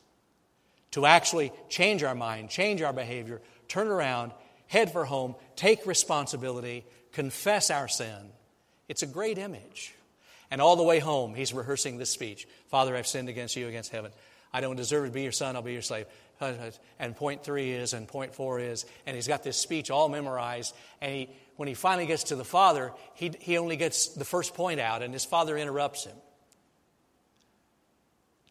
To 0.92 1.06
actually 1.06 1.52
change 1.68 2.02
our 2.02 2.14
mind, 2.14 2.50
change 2.50 2.82
our 2.82 2.92
behavior, 2.92 3.40
turn 3.68 3.88
around, 3.88 4.32
head 4.66 4.92
for 4.92 5.04
home, 5.04 5.34
take 5.56 5.86
responsibility, 5.86 6.84
confess 7.12 7.70
our 7.70 7.88
sin. 7.88 8.30
It's 8.88 9.02
a 9.02 9.06
great 9.06 9.38
image. 9.38 9.94
And 10.50 10.60
all 10.60 10.76
the 10.76 10.82
way 10.82 10.98
home, 10.98 11.34
he's 11.34 11.52
rehearsing 11.54 11.98
this 11.98 12.10
speech 12.10 12.46
Father, 12.68 12.96
I've 12.96 13.06
sinned 13.06 13.28
against 13.28 13.56
you, 13.56 13.68
against 13.68 13.92
heaven. 13.92 14.12
I 14.52 14.60
don't 14.60 14.76
deserve 14.76 15.06
to 15.06 15.10
be 15.10 15.22
your 15.22 15.32
son, 15.32 15.56
I'll 15.56 15.62
be 15.62 15.72
your 15.72 15.82
slave. 15.82 16.06
And 16.98 17.16
point 17.16 17.44
three 17.44 17.72
is, 17.72 17.92
and 17.92 18.06
point 18.08 18.34
four 18.34 18.60
is, 18.60 18.84
and 19.06 19.14
he's 19.14 19.28
got 19.28 19.42
this 19.42 19.56
speech 19.56 19.90
all 19.90 20.08
memorized. 20.08 20.74
And 21.00 21.12
he, 21.12 21.28
when 21.56 21.68
he 21.68 21.74
finally 21.74 22.06
gets 22.06 22.24
to 22.24 22.36
the 22.36 22.44
father, 22.44 22.92
he, 23.14 23.32
he 23.40 23.58
only 23.58 23.76
gets 23.76 24.08
the 24.08 24.24
first 24.24 24.54
point 24.54 24.80
out, 24.80 25.02
and 25.02 25.12
his 25.12 25.24
father 25.24 25.56
interrupts 25.56 26.04
him. 26.04 26.16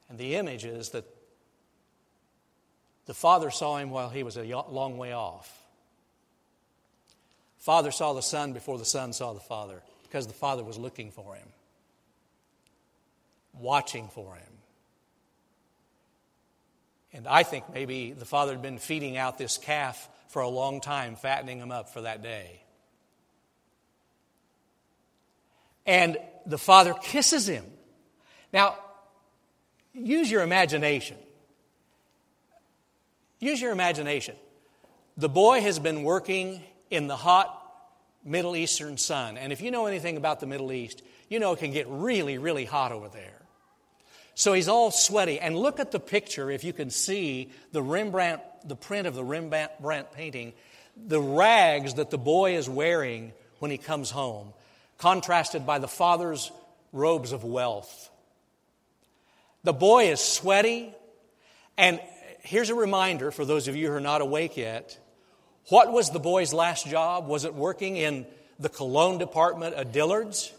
And 0.10 0.17
the 0.17 0.36
image 0.36 0.65
is 0.65 0.89
that 0.89 1.05
the 3.05 3.13
father 3.13 3.50
saw 3.50 3.77
him 3.77 3.89
while 3.89 4.10
he 4.10 4.24
was 4.24 4.38
a 4.38 4.43
long 4.43 4.98
way 4.98 5.13
off. 5.13 5.57
Father 7.57 7.91
saw 7.91 8.13
the 8.13 8.21
son 8.21 8.53
before 8.53 8.77
the 8.77 8.86
son 8.86 9.13
saw 9.13 9.33
the 9.33 9.39
father 9.39 9.81
because 10.03 10.27
the 10.27 10.33
father 10.33 10.63
was 10.63 10.77
looking 10.77 11.12
for 11.12 11.36
him, 11.36 11.48
watching 13.53 14.07
for 14.10 14.36
him. 14.36 14.60
And 17.13 17.27
I 17.27 17.43
think 17.43 17.65
maybe 17.73 18.13
the 18.13 18.25
father 18.25 18.53
had 18.53 18.61
been 18.61 18.77
feeding 18.77 19.17
out 19.17 19.37
this 19.37 19.57
calf 19.57 20.09
for 20.29 20.41
a 20.41 20.47
long 20.47 20.79
time, 20.79 21.15
fattening 21.15 21.59
him 21.59 21.71
up 21.71 21.89
for 21.89 22.01
that 22.01 22.23
day. 22.23 22.61
And 25.85 26.17
the 26.45 26.57
father 26.57 26.93
kisses 26.93 27.47
him. 27.47 27.65
Now, 28.53 28.77
use 29.93 30.31
your 30.31 30.41
imagination. 30.41 31.17
Use 33.39 33.59
your 33.59 33.71
imagination. 33.71 34.35
The 35.17 35.29
boy 35.29 35.61
has 35.61 35.79
been 35.79 36.03
working 36.03 36.61
in 36.89 37.07
the 37.07 37.15
hot 37.15 37.57
Middle 38.23 38.55
Eastern 38.55 38.97
sun. 38.97 39.37
And 39.37 39.51
if 39.51 39.61
you 39.61 39.71
know 39.71 39.87
anything 39.87 40.15
about 40.15 40.39
the 40.39 40.45
Middle 40.45 40.71
East, 40.71 41.01
you 41.27 41.39
know 41.39 41.51
it 41.53 41.59
can 41.59 41.71
get 41.71 41.87
really, 41.89 42.37
really 42.37 42.65
hot 42.65 42.91
over 42.91 43.09
there. 43.09 43.40
So 44.35 44.53
he's 44.53 44.67
all 44.67 44.91
sweaty. 44.91 45.39
And 45.39 45.57
look 45.57 45.79
at 45.79 45.91
the 45.91 46.00
picture 46.00 46.50
if 46.50 46.63
you 46.63 46.73
can 46.73 46.89
see 46.89 47.51
the 47.71 47.81
Rembrandt, 47.81 48.41
the 48.65 48.75
print 48.75 49.07
of 49.07 49.15
the 49.15 49.23
Rembrandt 49.23 50.11
painting, 50.13 50.53
the 50.95 51.21
rags 51.21 51.95
that 51.95 52.09
the 52.09 52.17
boy 52.17 52.55
is 52.55 52.69
wearing 52.69 53.33
when 53.59 53.71
he 53.71 53.77
comes 53.77 54.09
home, 54.09 54.53
contrasted 54.97 55.65
by 55.65 55.79
the 55.79 55.88
father's 55.88 56.51
robes 56.91 57.31
of 57.31 57.43
wealth. 57.43 58.09
The 59.63 59.73
boy 59.73 60.11
is 60.11 60.19
sweaty. 60.19 60.93
And 61.77 62.00
here's 62.41 62.69
a 62.69 62.75
reminder 62.75 63.31
for 63.31 63.45
those 63.45 63.67
of 63.67 63.75
you 63.75 63.88
who 63.88 63.93
are 63.93 64.00
not 64.00 64.21
awake 64.21 64.57
yet. 64.57 64.97
What 65.69 65.91
was 65.91 66.09
the 66.09 66.19
boy's 66.19 66.53
last 66.53 66.88
job? 66.88 67.27
Was 67.27 67.45
it 67.45 67.53
working 67.53 67.95
in 67.95 68.25
the 68.59 68.69
cologne 68.69 69.19
department 69.19 69.75
at 69.75 69.91
Dillard's? 69.91 70.51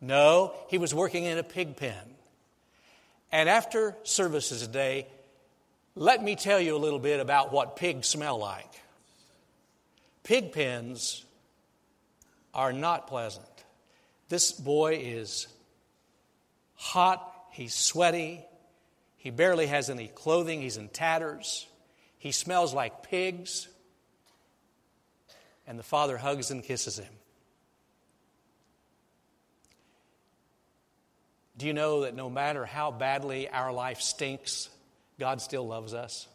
No, 0.00 0.54
he 0.68 0.78
was 0.78 0.94
working 0.94 1.24
in 1.24 1.38
a 1.38 1.42
pig 1.42 1.76
pen. 1.76 2.14
And 3.30 3.48
after 3.48 3.96
services 4.04 4.62
today, 4.62 5.06
let 5.94 6.22
me 6.22 6.36
tell 6.36 6.60
you 6.60 6.76
a 6.76 6.78
little 6.78 6.98
bit 6.98 7.20
about 7.20 7.52
what 7.52 7.76
pigs 7.76 8.08
smell 8.08 8.38
like. 8.38 8.72
Pig 10.22 10.52
pens 10.52 11.24
are 12.54 12.72
not 12.72 13.06
pleasant. 13.06 13.46
This 14.28 14.52
boy 14.52 15.00
is 15.02 15.46
hot, 16.74 17.34
he's 17.52 17.74
sweaty, 17.74 18.44
he 19.16 19.30
barely 19.30 19.66
has 19.66 19.90
any 19.90 20.08
clothing, 20.08 20.60
he's 20.60 20.76
in 20.76 20.88
tatters, 20.88 21.66
he 22.18 22.30
smells 22.32 22.72
like 22.72 23.02
pigs. 23.02 23.68
And 25.66 25.78
the 25.78 25.82
father 25.82 26.16
hugs 26.16 26.50
and 26.50 26.62
kisses 26.62 26.98
him. 26.98 27.12
Do 31.58 31.66
you 31.66 31.72
know 31.72 32.02
that 32.02 32.14
no 32.14 32.30
matter 32.30 32.64
how 32.64 32.92
badly 32.92 33.48
our 33.50 33.72
life 33.72 34.00
stinks, 34.00 34.70
God 35.18 35.42
still 35.42 35.66
loves 35.66 35.92
us? 35.92 36.28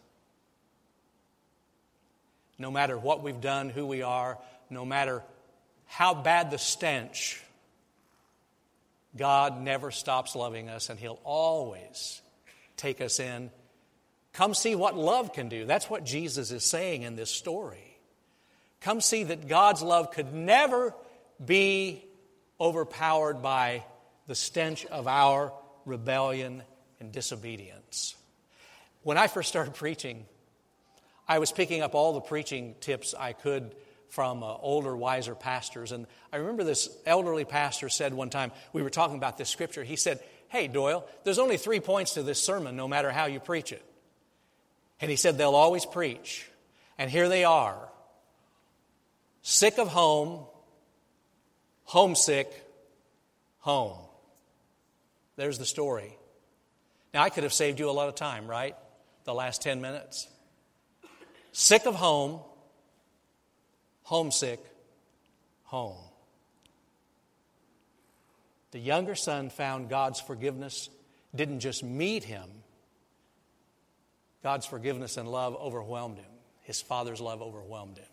No 2.59 2.69
matter 2.69 2.97
what 2.97 3.23
we've 3.23 3.39
done, 3.39 3.69
who 3.69 3.85
we 3.85 4.01
are, 4.01 4.37
no 4.69 4.83
matter 4.83 5.23
how 5.85 6.13
bad 6.13 6.51
the 6.51 6.57
stench, 6.57 7.41
God 9.15 9.61
never 9.61 9.91
stops 9.91 10.35
loving 10.35 10.67
us 10.67 10.89
and 10.89 10.99
He'll 10.99 11.19
always 11.23 12.21
take 12.75 12.99
us 12.99 13.21
in. 13.21 13.49
Come 14.33 14.53
see 14.53 14.75
what 14.75 14.97
love 14.97 15.31
can 15.31 15.47
do. 15.47 15.65
That's 15.65 15.89
what 15.89 16.03
Jesus 16.03 16.51
is 16.51 16.65
saying 16.65 17.03
in 17.03 17.15
this 17.15 17.31
story. 17.31 17.97
Come 18.81 18.99
see 18.99 19.23
that 19.23 19.47
God's 19.47 19.81
love 19.81 20.11
could 20.11 20.33
never 20.33 20.93
be 21.43 22.03
overpowered 22.59 23.41
by 23.41 23.85
the 24.27 24.35
stench 24.35 24.85
of 24.85 25.07
our 25.07 25.53
rebellion 25.85 26.63
and 26.99 27.11
disobedience. 27.11 28.15
When 29.01 29.17
I 29.17 29.27
first 29.27 29.49
started 29.49 29.73
preaching, 29.73 30.25
I 31.27 31.39
was 31.39 31.51
picking 31.51 31.81
up 31.81 31.95
all 31.95 32.13
the 32.13 32.21
preaching 32.21 32.75
tips 32.79 33.13
I 33.17 33.33
could 33.33 33.75
from 34.09 34.43
uh, 34.43 34.55
older, 34.57 34.95
wiser 34.95 35.35
pastors. 35.35 35.91
And 35.91 36.05
I 36.31 36.37
remember 36.37 36.63
this 36.63 36.89
elderly 37.05 37.45
pastor 37.45 37.89
said 37.89 38.13
one 38.13 38.29
time, 38.29 38.51
we 38.71 38.83
were 38.83 38.89
talking 38.89 39.17
about 39.17 39.37
this 39.37 39.49
scripture. 39.49 39.83
He 39.83 39.95
said, 39.95 40.19
Hey, 40.49 40.67
Doyle, 40.67 41.07
there's 41.23 41.39
only 41.39 41.57
three 41.57 41.79
points 41.79 42.13
to 42.13 42.23
this 42.23 42.41
sermon, 42.41 42.75
no 42.75 42.87
matter 42.87 43.11
how 43.11 43.25
you 43.25 43.39
preach 43.39 43.71
it. 43.71 43.83
And 45.01 45.09
he 45.09 45.17
said, 45.17 45.37
They'll 45.37 45.55
always 45.55 45.85
preach. 45.85 46.47
And 46.97 47.09
here 47.09 47.27
they 47.27 47.43
are 47.43 47.89
sick 49.41 49.77
of 49.79 49.87
home, 49.87 50.45
homesick, 51.85 52.51
home. 53.59 53.97
There's 55.35 55.57
the 55.57 55.65
story. 55.65 56.17
Now, 57.13 57.23
I 57.23 57.29
could 57.29 57.43
have 57.43 57.53
saved 57.53 57.79
you 57.79 57.89
a 57.89 57.91
lot 57.91 58.09
of 58.09 58.15
time, 58.15 58.47
right? 58.47 58.75
The 59.23 59.33
last 59.33 59.61
10 59.61 59.81
minutes. 59.81 60.27
Sick 61.51 61.85
of 61.85 61.95
home, 61.95 62.39
homesick, 64.03 64.59
home. 65.63 65.97
The 68.71 68.79
younger 68.79 69.13
son 69.13 69.49
found 69.49 69.89
God's 69.89 70.19
forgiveness, 70.19 70.89
didn't 71.35 71.59
just 71.59 71.83
meet 71.83 72.23
him, 72.23 72.49
God's 74.43 74.65
forgiveness 74.65 75.17
and 75.17 75.29
love 75.29 75.55
overwhelmed 75.55 76.17
him. 76.17 76.25
His 76.63 76.81
father's 76.81 77.21
love 77.21 77.41
overwhelmed 77.41 77.97
him. 77.97 78.05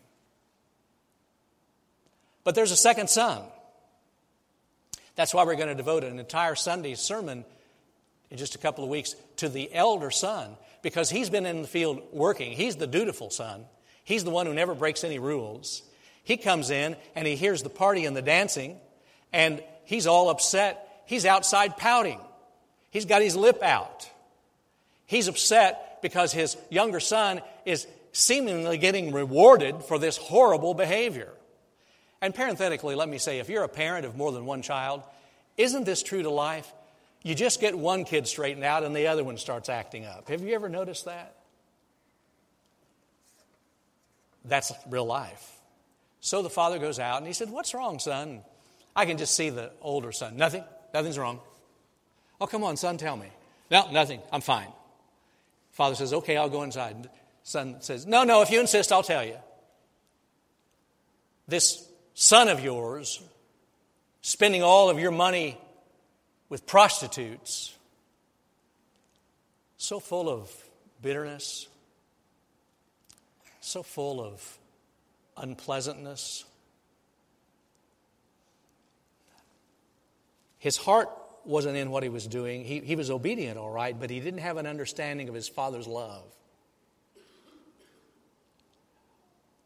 But 2.43 2.55
there's 2.55 2.71
a 2.71 2.77
second 2.77 3.09
son. 3.09 3.43
That's 5.15 5.33
why 5.33 5.43
we're 5.43 5.55
going 5.55 5.67
to 5.67 5.75
devote 5.75 6.03
an 6.03 6.19
entire 6.19 6.55
Sunday 6.55 6.95
sermon 6.95 7.45
in 8.29 8.37
just 8.37 8.55
a 8.55 8.57
couple 8.57 8.83
of 8.83 8.89
weeks 8.89 9.15
to 9.37 9.49
the 9.49 9.73
elder 9.73 10.09
son 10.09 10.55
because 10.81 11.09
he's 11.09 11.29
been 11.29 11.45
in 11.45 11.61
the 11.61 11.67
field 11.67 12.01
working. 12.11 12.53
He's 12.53 12.77
the 12.77 12.87
dutiful 12.87 13.29
son. 13.29 13.65
He's 14.03 14.23
the 14.23 14.31
one 14.31 14.45
who 14.45 14.53
never 14.53 14.73
breaks 14.73 15.03
any 15.03 15.19
rules. 15.19 15.83
He 16.23 16.37
comes 16.37 16.69
in 16.69 16.95
and 17.15 17.27
he 17.27 17.35
hears 17.35 17.61
the 17.63 17.69
party 17.69 18.05
and 18.05 18.15
the 18.15 18.21
dancing 18.21 18.79
and 19.33 19.61
he's 19.85 20.07
all 20.07 20.29
upset. 20.29 21.03
He's 21.05 21.25
outside 21.25 21.77
pouting. 21.77 22.19
He's 22.89 23.05
got 23.05 23.21
his 23.21 23.35
lip 23.35 23.61
out. 23.61 24.09
He's 25.05 25.27
upset 25.27 26.01
because 26.01 26.31
his 26.31 26.57
younger 26.69 26.99
son 26.99 27.41
is 27.65 27.85
seemingly 28.13 28.77
getting 28.77 29.11
rewarded 29.11 29.83
for 29.83 29.99
this 29.99 30.17
horrible 30.17 30.73
behavior. 30.73 31.31
And 32.21 32.35
parenthetically, 32.35 32.95
let 32.95 33.09
me 33.09 33.17
say 33.17 33.39
if 33.39 33.49
you're 33.49 33.63
a 33.63 33.69
parent 33.69 34.05
of 34.05 34.15
more 34.15 34.31
than 34.31 34.45
one 34.45 34.61
child, 34.61 35.01
isn't 35.57 35.85
this 35.85 36.03
true 36.03 36.21
to 36.21 36.29
life? 36.29 36.71
You 37.23 37.35
just 37.35 37.59
get 37.59 37.77
one 37.77 38.03
kid 38.05 38.27
straightened 38.27 38.63
out 38.63 38.83
and 38.83 38.95
the 38.95 39.07
other 39.07 39.23
one 39.23 39.37
starts 39.37 39.69
acting 39.69 40.05
up. 40.05 40.29
Have 40.29 40.41
you 40.41 40.53
ever 40.53 40.69
noticed 40.69 41.05
that? 41.05 41.35
That's 44.45 44.71
real 44.89 45.05
life. 45.05 45.59
So 46.19 46.41
the 46.41 46.49
father 46.49 46.79
goes 46.79 46.99
out 46.99 47.17
and 47.17 47.27
he 47.27 47.33
said, 47.33 47.49
What's 47.49 47.73
wrong, 47.73 47.99
son? 47.99 48.41
I 48.95 49.05
can 49.05 49.17
just 49.17 49.35
see 49.35 49.49
the 49.49 49.71
older 49.81 50.11
son. 50.11 50.37
Nothing. 50.37 50.63
Nothing's 50.93 51.17
wrong. 51.17 51.39
Oh, 52.39 52.47
come 52.47 52.63
on, 52.63 52.75
son, 52.75 52.97
tell 52.97 53.15
me. 53.15 53.27
No, 53.69 53.89
nothing. 53.91 54.19
I'm 54.31 54.41
fine. 54.41 54.67
Father 55.71 55.95
says, 55.95 56.13
Okay, 56.13 56.37
I'll 56.37 56.49
go 56.49 56.63
inside. 56.63 57.09
Son 57.43 57.77
says, 57.81 58.05
No, 58.05 58.23
no, 58.23 58.41
if 58.41 58.49
you 58.49 58.59
insist, 58.59 58.91
I'll 58.91 59.03
tell 59.03 59.23
you. 59.23 59.37
This 61.47 61.87
son 62.13 62.47
of 62.49 62.63
yours 62.63 63.21
spending 64.21 64.63
all 64.63 64.89
of 64.89 64.99
your 64.99 65.11
money 65.11 65.57
with 66.49 66.65
prostitutes, 66.67 67.75
so 69.77 69.99
full 69.99 70.29
of 70.29 70.51
bitterness, 71.01 71.67
so 73.61 73.81
full 73.83 74.21
of 74.21 74.57
unpleasantness. 75.37 76.45
His 80.59 80.77
heart 80.77 81.09
wasn't 81.43 81.75
in 81.75 81.89
what 81.89 82.03
he 82.03 82.09
was 82.09 82.27
doing. 82.27 82.63
He, 82.63 82.81
he 82.81 82.95
was 82.95 83.09
obedient, 83.09 83.57
all 83.57 83.71
right, 83.71 83.99
but 83.99 84.09
he 84.11 84.19
didn't 84.19 84.41
have 84.41 84.57
an 84.57 84.67
understanding 84.67 85.27
of 85.27 85.33
his 85.33 85.47
father's 85.47 85.87
love. 85.87 86.25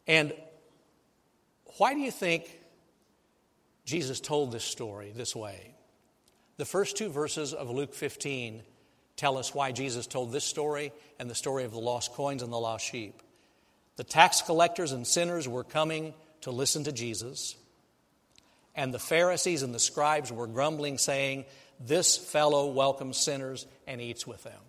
And 0.08 0.34
why 1.78 1.94
do 1.94 2.00
you 2.00 2.12
think 2.12 2.60
Jesus 3.86 4.20
told 4.20 4.52
this 4.52 4.64
story 4.64 5.12
this 5.16 5.36
way? 5.36 5.74
The 6.58 6.66
first 6.66 6.98
two 6.98 7.10
verses 7.10 7.54
of 7.54 7.70
Luke 7.70 7.94
15 7.94 8.62
tell 9.18 9.38
us 9.38 9.54
why 9.54 9.72
Jesus 9.72 10.08
told 10.08 10.32
this 10.32 10.46
story 10.46 10.92
and 11.20 11.30
the 11.30 11.36
story 11.36 11.64
of 11.66 11.72
the 11.72 11.80
lost 11.80 12.14
coins 12.14 12.42
and 12.42 12.52
the 12.52 12.58
lost 12.58 12.86
sheep. 12.86 13.22
The 13.98 14.04
tax 14.04 14.42
collectors 14.42 14.92
and 14.92 15.06
sinners 15.06 15.48
were 15.48 15.64
coming 15.64 16.14
to 16.42 16.52
listen 16.52 16.84
to 16.84 16.92
Jesus, 16.92 17.56
and 18.76 18.94
the 18.94 19.00
Pharisees 19.00 19.64
and 19.64 19.74
the 19.74 19.80
scribes 19.80 20.32
were 20.32 20.48
grumbling, 20.48 20.98
saying, 20.98 21.46
This 21.80 22.18
fellow 22.18 22.68
welcomes 22.68 23.18
sinners 23.18 23.66
and 23.88 24.02
eats 24.02 24.28
with 24.28 24.44
them. 24.44 24.62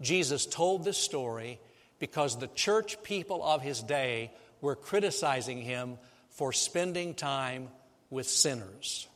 Jesus 0.00 0.46
told 0.46 0.84
this 0.84 0.98
story 0.98 1.60
because 1.98 2.38
the 2.38 2.48
church 2.48 3.02
people 3.02 3.42
of 3.42 3.62
his 3.62 3.82
day 3.82 4.32
were 4.60 4.76
criticizing 4.76 5.60
him 5.60 5.98
for 6.30 6.52
spending 6.52 7.14
time 7.14 7.68
with 8.10 8.28
sinners. 8.28 9.06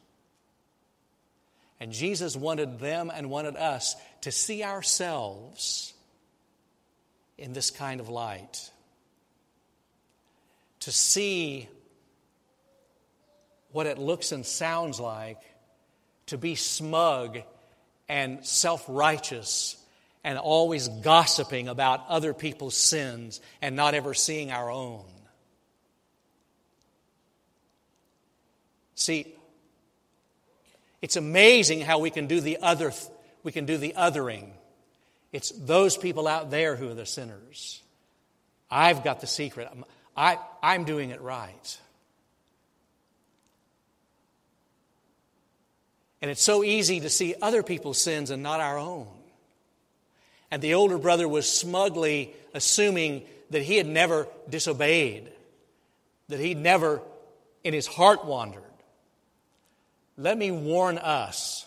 And 1.80 1.92
Jesus 1.92 2.36
wanted 2.36 2.78
them 2.78 3.10
and 3.12 3.30
wanted 3.30 3.56
us 3.56 3.96
to 4.22 4.30
see 4.30 4.62
ourselves 4.62 5.94
in 7.38 7.54
this 7.54 7.70
kind 7.70 8.00
of 8.00 8.08
light. 8.08 8.70
To 10.80 10.92
see 10.92 11.68
what 13.72 13.86
it 13.86 13.98
looks 13.98 14.32
and 14.32 14.44
sounds 14.44 15.00
like 15.00 15.40
to 16.26 16.38
be 16.38 16.54
smug 16.54 17.38
and 18.08 18.44
self 18.44 18.84
righteous 18.88 19.76
and 20.22 20.38
always 20.38 20.88
gossiping 20.88 21.68
about 21.68 22.04
other 22.08 22.34
people's 22.34 22.76
sins 22.76 23.40
and 23.62 23.74
not 23.74 23.94
ever 23.94 24.12
seeing 24.14 24.50
our 24.50 24.70
own. 24.70 25.04
See, 29.00 29.34
it's 31.00 31.16
amazing 31.16 31.80
how 31.80 32.00
we 32.00 32.10
can 32.10 32.26
do 32.26 32.42
the 32.42 32.58
other 32.60 32.92
we 33.42 33.50
can 33.50 33.64
do 33.64 33.78
the 33.78 33.94
othering. 33.96 34.50
It's 35.32 35.50
those 35.52 35.96
people 35.96 36.28
out 36.28 36.50
there 36.50 36.76
who 36.76 36.90
are 36.90 36.94
the 36.94 37.06
sinners. 37.06 37.80
I've 38.70 39.02
got 39.02 39.22
the 39.22 39.26
secret. 39.26 39.68
I, 40.14 40.38
I'm 40.62 40.84
doing 40.84 41.08
it 41.08 41.22
right. 41.22 41.78
And 46.20 46.30
it's 46.30 46.42
so 46.42 46.62
easy 46.62 47.00
to 47.00 47.08
see 47.08 47.34
other 47.40 47.62
people's 47.62 47.98
sins 47.98 48.28
and 48.28 48.42
not 48.42 48.60
our 48.60 48.76
own. 48.76 49.08
And 50.50 50.60
the 50.60 50.74
older 50.74 50.98
brother 50.98 51.26
was 51.26 51.50
smugly 51.50 52.34
assuming 52.52 53.22
that 53.48 53.62
he 53.62 53.78
had 53.78 53.86
never 53.86 54.28
disobeyed, 54.50 55.32
that 56.28 56.38
he'd 56.38 56.58
never 56.58 57.00
in 57.64 57.72
his 57.72 57.86
heart 57.86 58.26
wandered. 58.26 58.69
Let 60.20 60.36
me 60.36 60.50
warn 60.50 60.98
us 60.98 61.66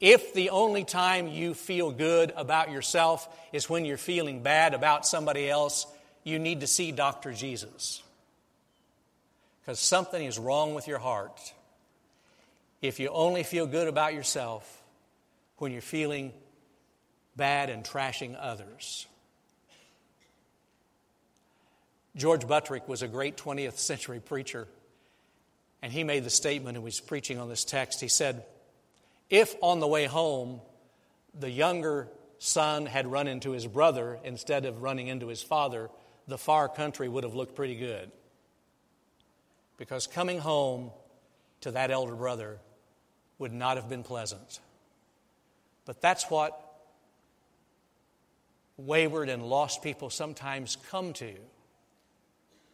if 0.00 0.34
the 0.34 0.50
only 0.50 0.82
time 0.82 1.28
you 1.28 1.54
feel 1.54 1.92
good 1.92 2.32
about 2.36 2.72
yourself 2.72 3.28
is 3.52 3.70
when 3.70 3.84
you're 3.84 3.96
feeling 3.96 4.42
bad 4.42 4.74
about 4.74 5.06
somebody 5.06 5.48
else, 5.48 5.86
you 6.24 6.40
need 6.40 6.62
to 6.62 6.66
see 6.66 6.90
Dr. 6.90 7.32
Jesus. 7.32 8.02
Because 9.60 9.78
something 9.78 10.22
is 10.22 10.36
wrong 10.36 10.74
with 10.74 10.88
your 10.88 10.98
heart. 10.98 11.54
If 12.82 12.98
you 12.98 13.08
only 13.10 13.44
feel 13.44 13.68
good 13.68 13.86
about 13.86 14.14
yourself 14.14 14.82
when 15.58 15.70
you're 15.70 15.80
feeling 15.80 16.32
bad 17.36 17.70
and 17.70 17.84
trashing 17.84 18.36
others. 18.36 19.06
George 22.16 22.48
Buttrick 22.48 22.88
was 22.88 23.02
a 23.02 23.08
great 23.08 23.36
20th 23.36 23.78
century 23.78 24.18
preacher, 24.18 24.66
and 25.84 25.92
he 25.92 26.02
made 26.02 26.24
the 26.24 26.30
statement 26.30 26.78
and 26.78 26.82
was 26.82 26.98
preaching 26.98 27.38
on 27.38 27.50
this 27.50 27.62
text. 27.62 28.00
He 28.00 28.08
said, 28.08 28.42
If 29.28 29.54
on 29.60 29.80
the 29.80 29.86
way 29.86 30.06
home 30.06 30.62
the 31.38 31.50
younger 31.50 32.08
son 32.38 32.86
had 32.86 33.06
run 33.06 33.28
into 33.28 33.50
his 33.50 33.66
brother 33.66 34.18
instead 34.24 34.64
of 34.64 34.80
running 34.80 35.08
into 35.08 35.26
his 35.26 35.42
father, 35.42 35.90
the 36.26 36.38
far 36.38 36.70
country 36.70 37.06
would 37.06 37.22
have 37.22 37.34
looked 37.34 37.54
pretty 37.54 37.74
good. 37.74 38.10
Because 39.76 40.06
coming 40.06 40.38
home 40.38 40.90
to 41.60 41.72
that 41.72 41.90
elder 41.90 42.14
brother 42.14 42.60
would 43.36 43.52
not 43.52 43.76
have 43.76 43.90
been 43.90 44.04
pleasant. 44.04 44.60
But 45.84 46.00
that's 46.00 46.30
what 46.30 46.58
wayward 48.78 49.28
and 49.28 49.42
lost 49.42 49.82
people 49.82 50.08
sometimes 50.08 50.78
come 50.88 51.12
to 51.12 51.34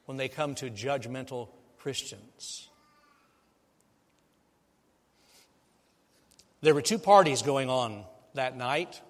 when 0.05 0.17
they 0.17 0.29
come 0.29 0.55
to 0.55 0.71
judgmental 0.71 1.49
Christians. 1.77 2.70
There 6.63 6.75
were 6.75 6.83
two 6.83 6.99
parties 6.99 7.43
going 7.43 7.71
on 7.71 8.05
that 8.35 8.57
night 8.57 9.01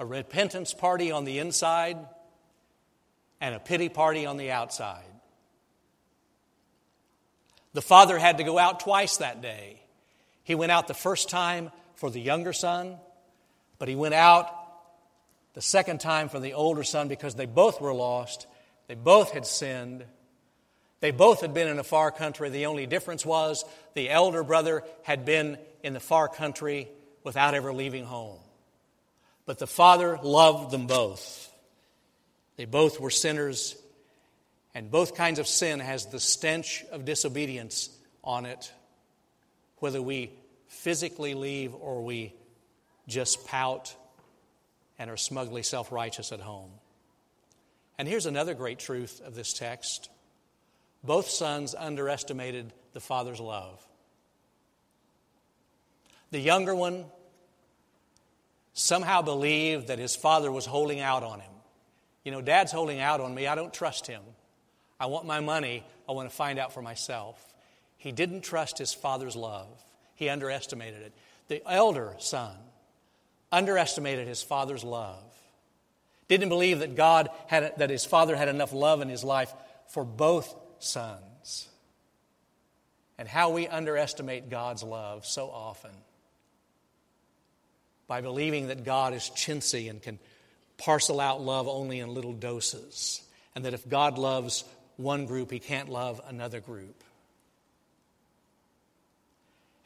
a 0.00 0.06
repentance 0.06 0.72
party 0.72 1.10
on 1.10 1.24
the 1.24 1.40
inside 1.40 1.98
and 3.40 3.54
a 3.54 3.58
pity 3.58 3.88
party 3.88 4.26
on 4.26 4.36
the 4.36 4.52
outside. 4.52 5.04
The 7.72 7.82
father 7.82 8.18
had 8.18 8.38
to 8.38 8.44
go 8.44 8.58
out 8.58 8.80
twice 8.80 9.18
that 9.18 9.42
day. 9.42 9.82
He 10.44 10.54
went 10.54 10.72
out 10.72 10.88
the 10.88 10.94
first 10.94 11.28
time 11.28 11.70
for 11.94 12.10
the 12.10 12.20
younger 12.20 12.52
son, 12.52 12.96
but 13.78 13.88
he 13.88 13.96
went 13.96 14.14
out 14.14 14.54
the 15.54 15.60
second 15.60 16.00
time 16.00 16.28
for 16.28 16.40
the 16.40 16.54
older 16.54 16.84
son 16.84 17.08
because 17.08 17.34
they 17.34 17.46
both 17.46 17.80
were 17.80 17.92
lost. 17.92 18.46
They 18.86 18.94
both 18.94 19.32
had 19.32 19.46
sinned. 19.46 20.04
They 21.00 21.10
both 21.10 21.40
had 21.40 21.54
been 21.54 21.68
in 21.68 21.78
a 21.78 21.84
far 21.84 22.10
country. 22.10 22.50
The 22.50 22.66
only 22.66 22.86
difference 22.86 23.24
was 23.24 23.64
the 23.94 24.10
elder 24.10 24.42
brother 24.42 24.82
had 25.02 25.24
been 25.24 25.58
in 25.82 25.92
the 25.92 26.00
far 26.00 26.28
country 26.28 26.88
without 27.22 27.54
ever 27.54 27.72
leaving 27.72 28.04
home. 28.04 28.38
But 29.46 29.58
the 29.58 29.66
father 29.66 30.18
loved 30.22 30.70
them 30.70 30.86
both. 30.86 31.52
They 32.56 32.64
both 32.64 32.98
were 32.98 33.10
sinners, 33.10 33.76
and 34.74 34.90
both 34.90 35.14
kinds 35.14 35.38
of 35.38 35.46
sin 35.46 35.78
has 35.78 36.06
the 36.06 36.18
stench 36.18 36.84
of 36.90 37.04
disobedience 37.04 37.90
on 38.24 38.46
it, 38.46 38.72
whether 39.78 40.02
we 40.02 40.32
physically 40.66 41.34
leave 41.34 41.74
or 41.74 42.02
we 42.02 42.34
just 43.06 43.46
pout 43.46 43.94
and 44.98 45.10
are 45.10 45.16
smugly 45.16 45.62
self 45.62 45.92
righteous 45.92 46.32
at 46.32 46.40
home. 46.40 46.70
And 47.96 48.08
here's 48.08 48.26
another 48.26 48.54
great 48.54 48.80
truth 48.80 49.20
of 49.24 49.34
this 49.34 49.52
text 49.52 50.10
both 51.04 51.28
sons 51.28 51.74
underestimated 51.76 52.72
the 52.92 53.00
father's 53.00 53.40
love. 53.40 53.84
The 56.30 56.40
younger 56.40 56.74
one 56.74 57.06
somehow 58.72 59.22
believed 59.22 59.88
that 59.88 59.98
his 59.98 60.14
father 60.14 60.52
was 60.52 60.66
holding 60.66 61.00
out 61.00 61.22
on 61.22 61.40
him. 61.40 61.52
You 62.24 62.32
know, 62.32 62.42
dad's 62.42 62.72
holding 62.72 63.00
out 63.00 63.20
on 63.20 63.34
me. 63.34 63.46
I 63.46 63.54
don't 63.54 63.72
trust 63.72 64.06
him. 64.06 64.22
I 65.00 65.06
want 65.06 65.26
my 65.26 65.40
money. 65.40 65.84
I 66.08 66.12
want 66.12 66.28
to 66.28 66.34
find 66.34 66.58
out 66.58 66.72
for 66.72 66.82
myself. 66.82 67.44
He 67.96 68.12
didn't 68.12 68.42
trust 68.42 68.78
his 68.78 68.94
father's 68.94 69.36
love, 69.36 69.68
he 70.14 70.28
underestimated 70.28 71.02
it. 71.02 71.12
The 71.48 71.62
elder 71.66 72.14
son 72.18 72.54
underestimated 73.50 74.28
his 74.28 74.42
father's 74.42 74.84
love. 74.84 75.24
Didn't 76.28 76.50
believe 76.50 76.80
that 76.80 76.94
God 76.94 77.30
had 77.46 77.72
that 77.78 77.88
his 77.88 78.04
father 78.04 78.36
had 78.36 78.48
enough 78.48 78.72
love 78.72 79.00
in 79.00 79.08
his 79.08 79.24
life 79.24 79.52
for 79.88 80.04
both 80.04 80.54
sons. 80.80 81.68
And 83.18 83.26
how 83.28 83.50
we 83.50 83.66
underestimate 83.66 84.48
God's 84.48 84.82
love 84.82 85.26
so 85.26 85.50
often 85.50 85.90
by 88.06 88.20
believing 88.20 88.68
that 88.68 88.84
God 88.84 89.12
is 89.12 89.30
chintzy 89.34 89.90
and 89.90 90.00
can 90.00 90.18
parcel 90.78 91.20
out 91.20 91.40
love 91.40 91.68
only 91.68 91.98
in 91.98 92.14
little 92.14 92.32
doses, 92.32 93.20
and 93.54 93.64
that 93.64 93.74
if 93.74 93.88
God 93.88 94.16
loves 94.18 94.64
one 94.96 95.26
group, 95.26 95.50
he 95.50 95.58
can't 95.58 95.88
love 95.88 96.20
another 96.28 96.60
group. 96.60 97.02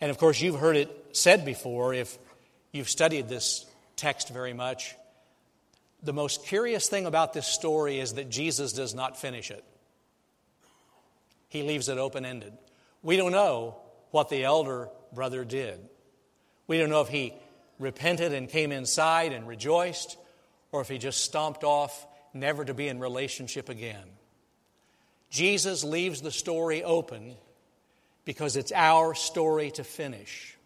And 0.01 0.11
of 0.11 0.19
course, 0.19 0.41
you've 0.41 0.59
heard 0.59 0.77
it 0.77 0.91
said 1.13 1.45
before 1.45 1.95
if 1.95 2.19
you've 2.73 2.91
studied 2.91 3.29
this 3.29 3.65
text 3.97 4.29
very 4.29 4.53
much. 4.53 4.95
The 6.03 6.13
most 6.13 6.45
curious 6.47 6.89
thing 6.89 7.07
about 7.07 7.33
this 7.33 7.47
story 7.47 8.01
is 8.01 8.15
that 8.15 8.29
Jesus 8.29 8.73
does 8.73 8.95
not 8.95 9.21
finish 9.21 9.51
it, 9.51 9.65
he 11.53 11.63
leaves 11.63 11.91
it 11.91 11.99
open 11.99 12.25
ended. 12.25 12.55
We 13.03 13.19
don't 13.19 13.31
know 13.31 13.77
what 14.11 14.31
the 14.31 14.43
elder 14.43 14.89
brother 15.13 15.45
did. 15.45 15.79
We 16.67 16.79
don't 16.79 16.89
know 16.89 17.03
if 17.03 17.09
he 17.09 17.35
repented 17.79 18.33
and 18.33 18.49
came 18.49 18.73
inside 18.73 19.35
and 19.35 19.47
rejoiced, 19.47 20.17
or 20.71 20.81
if 20.81 20.89
he 20.89 20.97
just 20.97 21.23
stomped 21.23 21.63
off, 21.63 22.07
never 22.33 22.65
to 22.65 22.73
be 22.73 22.89
in 22.89 23.01
relationship 23.01 23.69
again. 23.69 24.03
Jesus 25.29 25.85
leaves 25.85 26.23
the 26.23 26.31
story 26.31 26.83
open 26.83 27.35
because 28.25 28.57
it's 28.57 28.73
our 28.73 29.15
story 29.15 29.71
to 29.73 29.85
finish. 29.85 30.57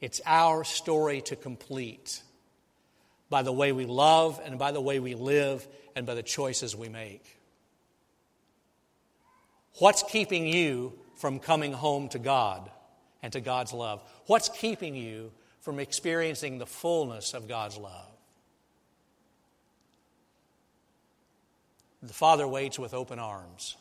It's 0.00 0.22
our 0.24 0.64
story 0.64 1.20
to 1.22 1.36
complete 1.36 2.22
by 3.28 3.42
the 3.42 3.52
way 3.52 3.72
we 3.72 3.84
love 3.84 4.40
and 4.42 4.58
by 4.58 4.72
the 4.72 4.80
way 4.80 5.00
we 5.00 5.14
live 5.14 5.68
and 5.94 6.06
by 6.06 6.14
the 6.14 6.22
choices 6.22 6.74
we 6.74 6.88
make. 6.88 7.39
What's 9.78 10.02
keeping 10.02 10.46
you 10.46 10.98
from 11.16 11.38
coming 11.38 11.72
home 11.72 12.08
to 12.10 12.18
God 12.18 12.70
and 13.22 13.32
to 13.32 13.40
God's 13.40 13.72
love? 13.72 14.02
What's 14.26 14.48
keeping 14.48 14.94
you 14.94 15.32
from 15.60 15.78
experiencing 15.78 16.58
the 16.58 16.66
fullness 16.66 17.34
of 17.34 17.48
God's 17.48 17.76
love? 17.76 18.08
The 22.02 22.12
Father 22.14 22.48
waits 22.48 22.78
with 22.78 22.94
open 22.94 23.18
arms. 23.18 23.76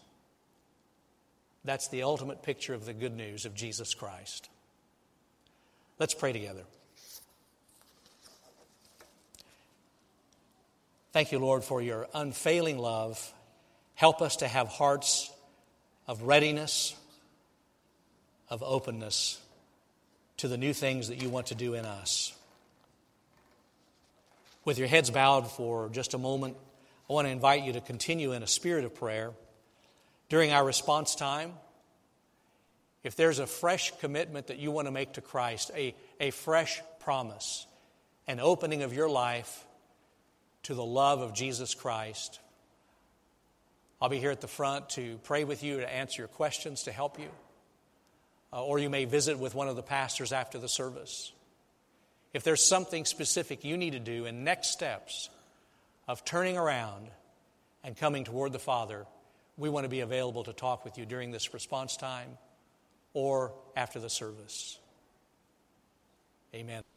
That's 1.63 1.87
the 1.87 2.03
ultimate 2.03 2.43
picture 2.43 2.73
of 2.73 2.85
the 2.85 2.93
good 2.93 3.15
news 3.15 3.45
of 3.45 3.53
Jesus 3.53 3.93
Christ. 3.93 4.49
Let's 5.99 6.13
pray 6.13 6.33
together. 6.33 6.63
Thank 11.11 11.31
you, 11.31 11.39
Lord, 11.39 11.63
for 11.63 11.81
your 11.81 12.07
unfailing 12.13 12.77
love. 12.77 13.33
Help 13.95 14.21
us 14.21 14.37
to 14.37 14.47
have 14.47 14.67
hearts 14.67 15.31
of 16.09 16.23
readiness, 16.23 16.95
of 18.49 18.63
openness 18.63 19.39
to 20.37 20.47
the 20.47 20.57
new 20.57 20.73
things 20.73 21.09
that 21.09 21.21
you 21.21 21.29
want 21.29 21.45
to 21.47 21.55
do 21.55 21.75
in 21.75 21.85
us. 21.85 22.33
With 24.65 24.79
your 24.79 24.87
heads 24.87 25.11
bowed 25.11 25.51
for 25.51 25.87
just 25.89 26.15
a 26.15 26.17
moment, 26.17 26.57
I 27.07 27.13
want 27.13 27.27
to 27.27 27.31
invite 27.31 27.63
you 27.63 27.73
to 27.73 27.81
continue 27.81 28.31
in 28.31 28.41
a 28.41 28.47
spirit 28.47 28.85
of 28.85 28.95
prayer. 28.95 29.33
During 30.29 30.51
our 30.51 30.65
response 30.65 31.13
time, 31.13 31.53
if 33.03 33.15
there's 33.15 33.37
a 33.37 33.45
fresh 33.45 33.93
commitment 33.99 34.47
that 34.47 34.57
you 34.57 34.71
want 34.71 34.87
to 34.87 34.91
make 34.91 35.13
to 35.13 35.21
Christ, 35.21 35.69
a, 35.75 35.93
a 36.19 36.31
fresh 36.31 36.81
promise, 37.01 37.67
an 38.25 38.39
opening 38.39 38.81
of 38.81 38.93
your 38.93 39.11
life 39.11 39.63
to 40.63 40.73
the 40.73 40.83
love 40.83 41.21
of 41.21 41.35
Jesus 41.35 41.75
Christ, 41.75 42.39
I'll 44.01 44.09
be 44.09 44.19
here 44.19 44.31
at 44.31 44.41
the 44.41 44.47
front 44.47 44.89
to 44.91 45.19
pray 45.23 45.43
with 45.43 45.63
you, 45.63 45.77
to 45.77 45.93
answer 45.93 46.21
your 46.21 46.29
questions, 46.29 46.83
to 46.83 46.91
help 46.91 47.19
you. 47.19 47.29
Uh, 48.51 48.63
or 48.63 48.79
you 48.79 48.89
may 48.89 49.05
visit 49.05 49.37
with 49.37 49.53
one 49.53 49.67
of 49.67 49.75
the 49.75 49.83
pastors 49.83 50.31
after 50.31 50.57
the 50.57 50.69
service. 50.69 51.31
If 52.33 52.43
there's 52.43 52.63
something 52.63 53.05
specific 53.05 53.63
you 53.63 53.77
need 53.77 53.91
to 53.91 53.99
do 53.99 54.25
in 54.25 54.43
next 54.43 54.71
steps 54.71 55.29
of 56.07 56.23
turning 56.25 56.57
around 56.57 57.07
and 57.83 57.95
coming 57.95 58.23
toward 58.23 58.51
the 58.53 58.59
Father, 58.59 59.05
we 59.57 59.69
want 59.69 59.83
to 59.83 59.89
be 59.89 59.99
available 59.99 60.43
to 60.45 60.53
talk 60.53 60.85
with 60.85 60.97
you 60.97 61.05
during 61.05 61.31
this 61.31 61.53
response 61.53 61.97
time 61.97 62.37
or 63.13 63.53
after 63.75 63.99
the 63.99 64.09
service. 64.09 64.79
Amen. 66.55 66.88